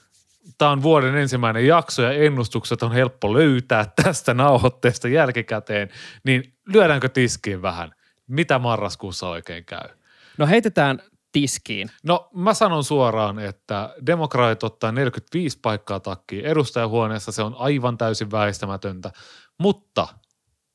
Tämä 0.57 0.71
on 0.71 0.81
vuoden 0.81 1.15
ensimmäinen 1.15 1.67
jakso 1.67 2.01
ja 2.01 2.11
ennustukset 2.11 2.83
on 2.83 2.91
helppo 2.91 3.33
löytää 3.33 3.85
tästä 4.03 4.33
nauhoitteesta 4.33 5.07
jälkikäteen, 5.07 5.89
niin 6.23 6.53
lyödäänkö 6.73 7.09
tiskiin 7.09 7.61
vähän? 7.61 7.91
Mitä 8.27 8.59
marraskuussa 8.59 9.29
oikein 9.29 9.65
käy? 9.65 9.89
No 10.37 10.47
heitetään 10.47 10.99
tiskiin? 11.31 11.91
No 12.03 12.29
mä 12.33 12.53
sanon 12.53 12.83
suoraan, 12.83 13.39
että 13.39 13.95
demokraatit 14.05 14.63
ottaa 14.63 14.91
45 14.91 15.59
paikkaa 15.61 15.99
takkiin 15.99 16.45
edustajahuoneessa, 16.45 17.31
se 17.31 17.43
on 17.43 17.55
aivan 17.57 17.97
täysin 17.97 18.31
väistämätöntä, 18.31 19.11
mutta, 19.57 20.07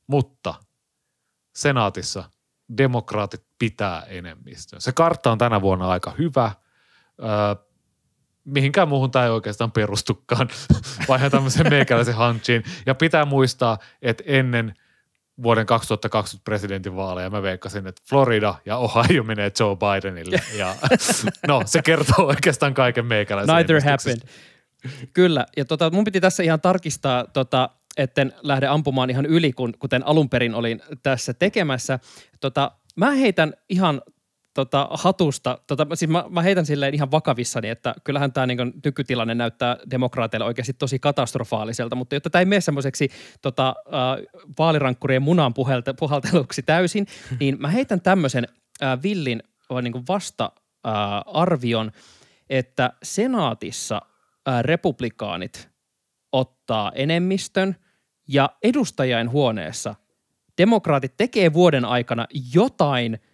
mutta 0.06 0.54
senaatissa 1.54 2.24
demokraatit 2.78 3.44
pitää 3.58 4.02
enemmistön. 4.02 4.80
Se 4.80 4.92
kartta 4.92 5.32
on 5.32 5.38
tänä 5.38 5.60
vuonna 5.60 5.90
aika 5.90 6.14
hyvä, 6.18 6.52
öö, 7.22 7.64
mihinkään 8.44 8.88
muuhun 8.88 9.10
tämä 9.10 9.24
ei 9.24 9.30
oikeastaan 9.30 9.72
perustukaan, 9.72 10.48
vai 11.08 11.30
tämmöisen 11.30 11.70
meikäläisen 11.70 12.16
hunchiin. 12.16 12.64
Ja 12.86 12.94
pitää 12.94 13.24
muistaa, 13.24 13.78
että 14.02 14.24
ennen– 14.26 14.74
vuoden 15.42 15.66
2020 15.66 16.44
presidentinvaaleja 16.44 17.31
mä 17.31 17.42
veikkasin, 17.42 17.87
että 17.87 18.03
Florida 18.09 18.55
ja 18.66 18.77
Ohio 18.77 19.23
menee 19.23 19.53
Joe 19.61 19.77
Bidenille. 19.77 20.40
Ja 20.59 20.75
no, 21.49 21.62
se 21.66 21.83
kertoo 21.83 22.27
oikeastaan 22.27 22.75
kaiken 22.75 23.07
meikäläisen 23.07 23.55
Neither 23.55 23.83
happened. 23.83 24.20
Kyllä, 25.12 25.47
ja 25.57 25.64
tota, 25.64 25.90
mun 25.90 26.05
piti 26.05 26.20
tässä 26.20 26.42
ihan 26.42 26.61
tarkistaa, 26.61 27.25
tota, 27.33 27.70
etten 27.97 28.33
lähde 28.42 28.66
ampumaan 28.66 29.11
ihan 29.11 29.27
yli, 29.27 29.53
kun, 29.53 29.75
kuten 29.79 30.07
alun 30.07 30.29
perin 30.29 30.55
olin 30.55 30.83
tässä 31.03 31.35
tekemässä. 31.35 31.99
Tota, 32.40 32.70
mä 32.97 33.11
heitän 33.11 33.55
ihan 33.68 34.03
tota, 34.54 34.88
hatusta, 34.90 35.58
tota, 35.66 35.86
siis 35.94 36.10
mä, 36.10 36.24
mä 36.30 36.42
heitän 36.42 36.66
silleen 36.66 36.94
ihan 36.94 37.10
vakavissani, 37.10 37.68
että 37.68 37.94
kyllähän 38.05 38.32
tämä 38.32 38.46
niin 38.46 38.72
nykytilanne 38.84 39.34
näyttää 39.34 39.76
demokraateille 39.90 40.46
oikeasti 40.46 40.72
tosi 40.72 40.98
katastrofaaliselta, 40.98 41.96
mutta 41.96 42.14
jotta 42.14 42.30
tämä 42.30 42.40
ei 42.40 42.46
mene 42.46 42.61
semmoiseksi 42.61 43.09
tota, 43.42 43.68
äh, 43.68 44.42
vaalirankkurien 44.59 45.22
munan 45.22 45.55
puhelta, 45.55 45.94
puhalteluksi 45.94 46.62
täysin, 46.62 47.07
niin 47.40 47.57
mä 47.61 47.68
heitän 47.68 48.00
tämmöisen 48.00 48.48
äh, 48.82 49.02
villin 49.02 49.42
niin 49.82 50.07
vasta-arvion, 50.09 51.86
äh, 51.86 52.02
että 52.50 52.92
senaatissa 53.02 54.02
äh, 54.48 54.62
republikaanit 54.62 55.68
ottaa 56.32 56.92
enemmistön 56.94 57.76
ja 58.28 58.50
edustajain 58.62 59.30
huoneessa 59.30 59.94
demokraatit 60.59 61.16
tekee 61.16 61.52
vuoden 61.52 61.84
aikana 61.84 62.26
jotain– 62.55 63.18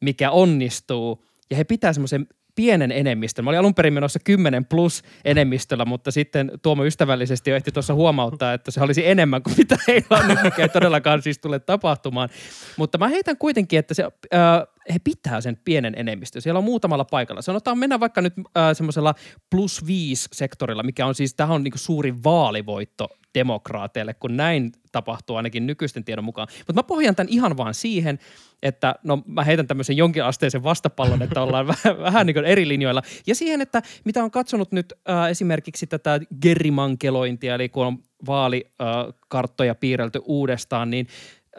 mikä 0.00 0.30
onnistuu, 0.30 1.24
ja 1.50 1.56
he 1.56 1.64
pitää 1.64 1.92
semmoisen 1.92 2.26
pienen 2.54 2.92
enemmistön. 2.92 3.44
Mä 3.44 3.50
olin 3.50 3.60
alun 3.60 3.74
perin 3.74 3.92
menossa 3.92 4.18
10 4.24 4.64
plus 4.64 5.02
enemmistöllä, 5.24 5.84
mutta 5.84 6.10
sitten 6.10 6.52
Tuomo 6.62 6.84
ystävällisesti 6.84 7.50
jo 7.50 7.56
ehti 7.56 7.72
tuossa 7.72 7.94
huomauttaa, 7.94 8.52
että 8.52 8.70
se 8.70 8.80
olisi 8.80 9.06
enemmän 9.06 9.42
kuin 9.42 9.54
mitä 9.58 9.76
heillä 9.88 10.18
on 10.18 10.38
mikä 10.44 10.62
ei 10.62 10.68
todellakaan 10.68 11.22
siis 11.22 11.38
tule 11.38 11.58
tapahtumaan. 11.58 12.28
Mutta 12.76 12.98
mä 12.98 13.08
heitän 13.08 13.36
kuitenkin, 13.36 13.78
että 13.78 13.94
se, 13.94 14.04
äh, 14.04 14.66
he 14.92 14.98
pitää 14.98 15.40
sen 15.40 15.56
pienen 15.64 15.94
enemmistön. 15.96 16.42
Siellä 16.42 16.58
on 16.58 16.64
muutamalla 16.64 17.04
paikalla. 17.04 17.42
Sanotaan 17.42 17.78
mennä 17.78 18.00
vaikka 18.00 18.20
nyt 18.20 18.34
äh, 18.38 18.76
semmoisella 18.76 19.14
plus 19.50 19.86
viisi 19.86 20.28
sektorilla, 20.32 20.82
mikä 20.82 21.06
on 21.06 21.14
siis, 21.14 21.34
tähän 21.34 21.54
on 21.54 21.64
niin 21.64 21.72
suuri 21.74 22.14
vaalivoitto 22.24 23.08
demokraateille, 23.34 24.14
kun 24.14 24.36
näin 24.36 24.72
tapahtuu 24.92 25.36
ainakin 25.36 25.66
nykyisten 25.66 26.04
tiedon 26.04 26.24
mukaan. 26.24 26.48
Mutta 26.58 26.72
mä 26.72 26.82
pohjan 26.82 27.16
tämän 27.16 27.32
ihan 27.32 27.56
vaan 27.56 27.74
siihen, 27.74 28.18
että 28.62 28.94
no 29.02 29.22
mä 29.26 29.44
heitän 29.44 29.66
tämmöisen 29.66 29.96
jonkinasteisen 29.96 30.62
vastapallon, 30.62 31.22
että 31.22 31.42
ollaan 31.42 31.66
vähän, 31.84 31.98
vähän 31.98 32.26
niin 32.26 32.44
eri 32.44 32.68
linjoilla. 32.68 33.02
Ja 33.26 33.34
siihen, 33.34 33.60
että 33.60 33.82
mitä 34.04 34.24
on 34.24 34.30
katsonut 34.30 34.72
nyt 34.72 34.92
äh, 35.10 35.30
esimerkiksi 35.30 35.86
tätä 35.86 36.20
gerrimankelointia, 36.42 37.54
eli 37.54 37.68
kun 37.68 37.86
on 37.86 37.98
vaalikarttoja 38.26 39.70
äh, 39.70 39.80
piirrelty 39.80 40.20
uudestaan, 40.24 40.90
niin 40.90 41.06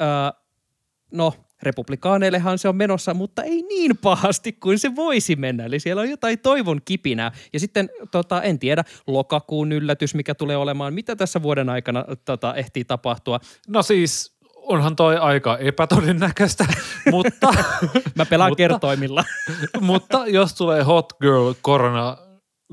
äh, 0.02 0.42
no 1.12 1.34
republikaaneillehan 1.64 2.60
se 2.60 2.70
on 2.70 2.76
menossa, 2.76 3.14
mutta 3.14 3.44
ei 3.44 3.62
niin 3.62 3.98
pahasti 3.98 4.54
kuin 4.54 4.80
se 4.80 4.96
voisi 4.96 5.36
mennä. 5.36 5.66
Eli 5.66 5.80
siellä 5.80 6.02
on 6.02 6.10
jotain 6.10 6.40
toivon 6.40 6.82
kipinää. 6.86 7.32
Ja 7.54 7.60
sitten 7.60 7.90
tota, 8.12 8.42
en 8.42 8.60
tiedä, 8.60 8.84
lokakuun 9.08 9.72
yllätys, 9.72 10.16
mikä 10.16 10.36
tulee 10.36 10.58
olemaan. 10.58 10.94
Mitä 10.94 11.16
tässä 11.16 11.42
vuoden 11.44 11.70
aikana 11.70 12.06
tota, 12.26 12.56
ehtii 12.56 12.86
tapahtua? 12.86 13.40
No 13.68 13.84
siis 13.84 14.38
onhan 14.56 14.96
toi 14.96 15.18
aika 15.18 15.58
epätodennäköistä, 15.58 16.66
mutta... 17.12 17.54
Mä 18.16 18.26
pelaan 18.26 18.52
mutta, 18.52 18.58
kertoimilla. 18.58 19.24
mutta 19.82 20.28
jos 20.28 20.54
tulee 20.54 20.84
Hot 20.84 21.14
Girl 21.22 21.54
korona, 21.62 22.18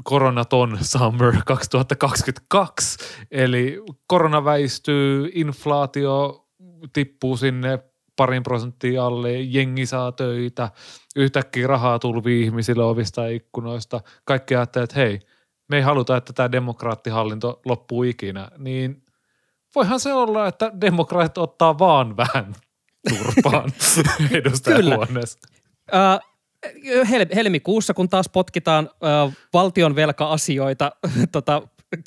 koronaton 0.05 0.79
summer 0.83 1.35
2022, 1.47 2.99
eli 3.31 3.83
korona 4.07 4.45
väistyy, 4.45 5.31
inflaatio 5.35 6.45
tippuu 6.93 7.37
sinne 7.37 7.79
parin 8.19 8.43
prosenttia 8.43 9.07
alle, 9.07 9.41
jengi 9.41 9.87
saa 9.87 10.13
töitä, 10.13 10.71
yhtäkkiä 11.17 11.67
rahaa 11.67 11.99
tulvii 11.99 12.43
ihmisille 12.43 12.85
ovista 12.85 13.23
ja 13.23 13.37
ikkunoista. 13.37 14.01
Kaikki 14.25 14.57
ajattelee, 14.57 14.85
että 14.85 14.97
hei, 14.97 15.21
me 15.69 15.77
ei 15.77 15.83
haluta, 15.83 16.17
että 16.17 16.33
tämä 16.33 16.53
demokraattihallinto 16.53 17.61
loppuu 17.65 18.03
ikinä, 18.03 18.51
niin 18.59 19.03
voihan 19.75 20.01
se 20.01 20.13
olla, 20.15 20.49
että 20.49 20.73
demokraatit 20.81 21.39
ottaa 21.39 21.79
vaan 21.79 22.17
vähän 22.17 22.55
turpaan 23.09 23.73
edustajahuoneessa. 24.31 25.39
Uh, 25.93 26.29
hel- 27.11 27.35
helmikuussa, 27.35 27.95
kun 27.95 28.09
taas 28.09 28.29
potkitaan 28.29 28.91
uh, 28.93 29.33
valtion 29.53 29.97
velka-asioita, 29.97 30.93
tota, 31.33 31.63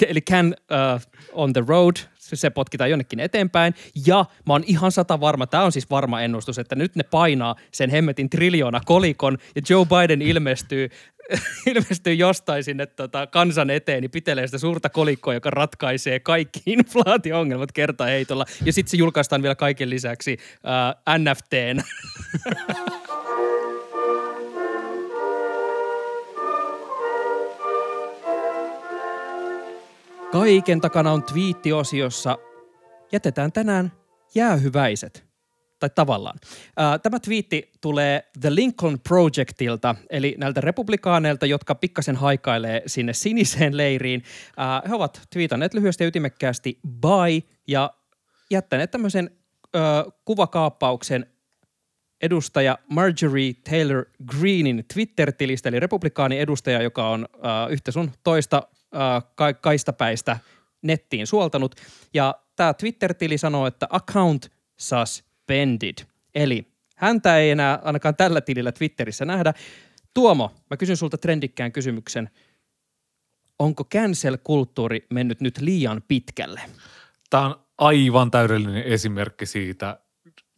eli 0.07 0.21
Can 0.21 0.47
uh, 0.47 1.01
on 1.33 1.53
the 1.53 1.63
Road, 1.67 1.95
se 2.35 2.49
potkitaan 2.49 2.89
jonnekin 2.89 3.19
eteenpäin. 3.19 3.73
Ja 4.05 4.25
mä 4.47 4.53
oon 4.53 4.63
ihan 4.67 4.91
sata 4.91 5.19
varma, 5.19 5.47
tämä 5.47 5.63
on 5.63 5.71
siis 5.71 5.89
varma 5.89 6.21
ennustus, 6.21 6.59
että 6.59 6.75
nyt 6.75 6.95
ne 6.95 7.03
painaa 7.03 7.55
sen 7.71 7.89
hemmetin 7.89 8.29
triljoona 8.29 8.81
kolikon 8.85 9.37
ja 9.55 9.61
Joe 9.69 9.85
Biden 9.85 10.21
ilmestyy 10.21 10.89
ilmestyy 11.73 12.13
jostain 12.13 12.63
sinne 12.63 12.85
tota, 12.85 13.27
kansan 13.27 13.69
eteen, 13.69 14.01
niin 14.01 14.11
pitelee 14.11 14.47
sitä 14.47 14.57
suurta 14.57 14.89
kolikkoa, 14.89 15.33
joka 15.33 15.49
ratkaisee 15.49 16.19
kaikki 16.19 16.61
inflaatio-ongelmat 16.77 17.69
heitolla. 18.05 18.45
Ja 18.65 18.73
sitten 18.73 18.91
se 18.91 18.97
julkaistaan 18.97 19.41
vielä 19.41 19.55
kaiken 19.55 19.89
lisäksi 19.89 20.37
äh, 20.65 21.17
NFTn. 21.19 21.81
Kaiken 30.31 30.81
takana 30.81 31.11
on 31.11 31.23
twiittiosiossa. 31.23 32.37
Jätetään 33.11 33.51
tänään 33.51 33.91
jäähyväiset. 34.35 35.25
Tai 35.79 35.89
tavallaan. 35.95 36.39
Tämä 37.03 37.19
twiitti 37.19 37.71
tulee 37.81 38.31
The 38.41 38.55
Lincoln 38.55 38.99
Projectilta, 38.99 39.95
eli 40.09 40.35
näiltä 40.37 40.61
republikaaneilta, 40.61 41.45
jotka 41.45 41.75
pikkasen 41.75 42.15
haikailee 42.15 42.83
sinne 42.87 43.13
siniseen 43.13 43.77
leiriin. 43.77 44.23
He 44.89 44.95
ovat 44.95 45.21
twiitanneet 45.33 45.73
lyhyesti 45.73 46.03
ja 46.03 46.07
ytimekkäästi 46.07 46.79
bye 47.01 47.43
ja 47.67 47.93
jättäneet 48.51 48.91
tämmöisen 48.91 49.31
kuvakaappauksen 50.25 51.25
edustaja 52.21 52.77
Marjorie 52.89 53.53
Taylor 53.69 54.05
Greenin 54.25 54.85
Twitter-tilistä, 54.93 55.69
eli 55.69 55.79
republikaani 55.79 56.39
edustaja, 56.39 56.81
joka 56.81 57.09
on 57.09 57.27
yhtä 57.69 57.91
sun 57.91 58.11
toista 58.23 58.63
äh, 58.95 59.23
ka- 59.35 59.53
kaistapäistä 59.53 60.37
nettiin 60.81 61.27
suoltanut. 61.27 61.75
Ja 62.13 62.35
tämä 62.55 62.73
Twitter-tili 62.73 63.37
sanoo, 63.37 63.67
että 63.67 63.87
account 63.89 64.51
suspended. 64.77 66.05
Eli 66.35 66.67
häntä 66.95 67.37
ei 67.37 67.51
enää 67.51 67.79
ainakaan 67.83 68.15
tällä 68.15 68.41
tilillä 68.41 68.71
Twitterissä 68.71 69.25
nähdä. 69.25 69.53
Tuomo, 70.13 70.51
mä 70.69 70.77
kysyn 70.77 70.97
sulta 70.97 71.17
trendikkään 71.17 71.71
kysymyksen. 71.71 72.29
Onko 73.59 73.83
cancel-kulttuuri 73.83 75.05
mennyt 75.09 75.41
nyt 75.41 75.57
liian 75.57 76.01
pitkälle? 76.07 76.61
Tämä 77.29 77.45
on 77.45 77.65
aivan 77.77 78.31
täydellinen 78.31 78.83
esimerkki 78.83 79.45
siitä, 79.45 79.99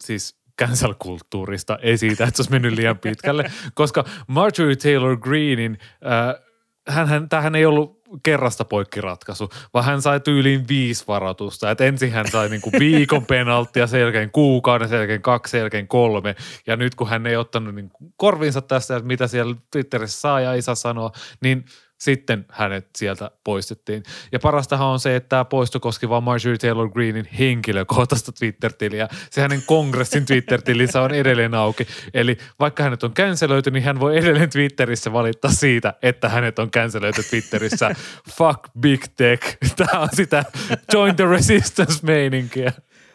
siis 0.04 0.44
cancel-kulttuurista, 0.62 1.78
ei 1.82 1.98
siitä, 1.98 2.24
että 2.24 2.38
se 2.38 2.42
olisi 2.42 2.52
mennyt 2.52 2.74
liian 2.74 3.00
pitkälle, 3.00 3.52
koska 3.74 4.06
Marjorie 4.28 4.76
Taylor 4.76 5.18
Greenin, 5.18 5.78
äh, 6.06 6.43
hän, 6.88 7.30
tämähän 7.30 7.56
ei 7.56 7.66
ollut 7.66 8.02
kerrasta 8.24 8.66
poikkiratkaisu, 8.66 9.50
vaan 9.74 9.86
hän 9.86 10.02
sai 10.02 10.20
tyyliin 10.20 10.68
viisi 10.68 11.04
varoitusta. 11.08 11.72
Et 11.72 11.82
ensin 11.82 12.12
hän 12.12 12.28
sai 12.32 12.50
niinku 12.50 12.72
viikon 12.80 13.26
penalttia, 13.26 13.88
sen 13.88 14.02
jälkeen 14.02 14.32
kuukauden, 14.32 14.90
sen 14.90 14.98
jälkeen 14.98 15.22
kaksi, 15.22 15.52
sen 15.52 15.60
jälkeen 15.60 15.88
kolme. 15.88 16.36
Ja 16.68 16.76
nyt 16.76 16.96
kun 16.96 17.10
hän 17.10 17.28
ei 17.28 17.36
ottanut 17.36 17.76
niinku 17.76 17.98
korvinsa 18.18 18.62
tästä, 18.62 18.96
että 18.96 19.08
mitä 19.08 19.28
siellä 19.28 19.56
Twitterissä 19.72 20.20
saa 20.20 20.40
ja 20.40 20.54
ei 20.54 20.62
saa 20.62 20.76
sanoa, 20.76 21.12
niin– 21.42 21.66
sitten 22.04 22.46
hänet 22.50 22.88
sieltä 22.96 23.32
poistettiin. 23.44 24.04
Ja 24.32 24.40
parastahan 24.40 24.88
on 24.88 25.00
se, 25.00 25.16
että 25.16 25.30
tämä 25.30 25.46
poisto 25.46 25.80
koski 25.80 26.10
vain 26.10 26.24
Marjorie 26.24 26.58
Taylor 26.58 26.90
Greenin 26.90 27.28
henkilökohtaista 27.40 28.32
Twitter-tiliä. 28.32 29.08
Se 29.30 29.42
hänen 29.42 29.64
kongressin 29.66 30.26
Twitter-tilissä 30.26 31.02
on 31.02 31.14
edelleen 31.14 31.54
auki. 31.54 31.88
Eli 32.14 32.38
vaikka 32.60 32.84
hänet 32.84 33.04
on 33.04 33.14
cancelöity, 33.14 33.72
niin 33.72 33.84
hän 33.84 34.00
voi 34.00 34.18
edelleen 34.18 34.50
Twitterissä 34.50 35.14
valittaa 35.14 35.52
siitä, 35.52 35.94
että 36.02 36.30
hänet 36.30 36.60
on 36.60 36.72
cancelöity 36.72 37.24
Twitterissä. 37.24 37.96
Fuck 38.38 38.60
big 38.80 39.04
tech. 39.18 39.58
Tämä 39.76 40.00
on 40.00 40.10
sitä 40.14 40.46
join 40.94 41.16
the 41.16 41.26
resistance-meininkiä. 41.26 42.72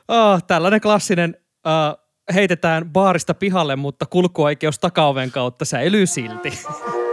Oh, 0.09 0.43
tällainen 0.47 0.81
klassinen 0.81 1.37
uh, 1.67 2.09
heitetään 2.35 2.91
baarista 2.91 3.35
pihalle, 3.35 3.77
mutta 3.77 4.07
kulkuoikeus 4.07 4.79
takaoven 4.79 5.31
kautta 5.31 5.65
säilyy 5.65 6.07
silti. 6.07 6.53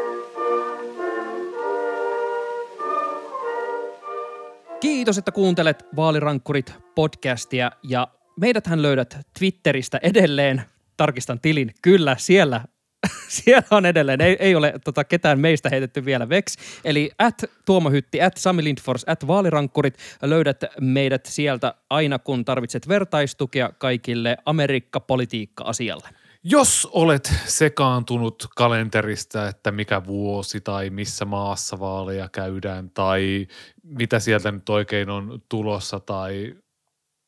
Kiitos, 5.06 5.18
että 5.18 5.32
kuuntelet 5.32 5.86
Vaalirankkurit 5.96 6.74
podcastia 6.96 7.72
ja 7.84 8.08
meidäthän 8.40 8.82
löydät 8.82 9.18
Twitteristä 9.40 10.00
edelleen. 10.04 10.62
Tarkistan 10.98 11.40
tilin. 11.40 11.72
Kyllä, 11.82 12.16
siellä 12.20 12.62
siellä 13.28 13.68
on 13.72 13.86
edelleen, 13.86 14.22
ei, 14.22 14.38
ei 14.40 14.56
ole 14.56 14.74
tota, 14.84 15.04
ketään 15.04 15.40
meistä 15.40 15.70
heitetty 15.70 16.06
vielä 16.06 16.30
veksi. 16.30 16.60
Eli 16.86 17.12
at 17.20 17.44
Tuomo 17.66 17.90
Hytti, 17.90 18.22
at 18.22 18.38
Sami 18.38 18.64
Lindfors, 18.64 19.04
at 19.08 19.28
Vaalirankkurit. 19.28 19.98
Löydät 20.22 20.64
meidät 20.82 21.26
sieltä 21.26 21.76
aina, 21.90 22.20
kun 22.20 22.46
tarvitset 22.46 22.88
vertaistukea 22.88 23.70
kaikille 23.78 24.38
Amerikka-politiikka-asialle. 24.46 26.10
Jos 26.48 26.88
olet 26.92 27.34
sekaantunut 27.46 28.48
kalenterista, 28.56 29.48
että 29.48 29.72
mikä 29.72 30.06
vuosi 30.06 30.62
tai 30.62 30.90
missä 30.90 31.26
maassa 31.26 31.80
vaaleja 31.80 32.30
käydään 32.30 32.90
tai 32.90 33.48
mitä 33.84 34.20
sieltä 34.20 34.52
nyt 34.52 34.70
oikein 34.70 35.10
on 35.10 35.42
tulossa 35.50 36.00
tai 36.00 36.56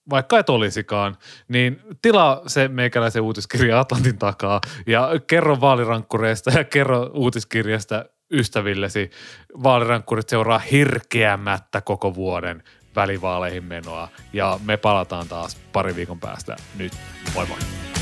vaikka 0.10 0.40
et 0.40 0.50
olisikaan, 0.50 1.18
niin 1.48 1.82
tilaa 2.02 2.42
se 2.48 2.68
meikäläisen 2.68 3.22
uutiskirja 3.22 3.80
Atlantin 3.80 4.18
takaa 4.18 4.62
ja 4.88 5.10
kerro 5.28 5.62
vaalirankkureista 5.62 6.52
ja 6.52 6.64
kerro 6.64 7.12
uutiskirjasta 7.14 8.06
ystävillesi. 8.32 9.10
Vaalirankkurit 9.64 10.30
seuraa 10.30 10.60
hirkeämättä 10.60 11.82
koko 11.82 12.16
vuoden 12.16 12.64
välivaaleihin 12.96 13.64
menoa 13.64 14.08
ja 14.34 14.60
me 14.66 14.78
palataan 14.78 15.28
taas 15.28 15.56
pari 15.74 15.96
viikon 15.96 16.20
päästä 16.20 16.56
nyt. 16.78 16.94
Moi 17.36 17.46
moi! 17.46 17.97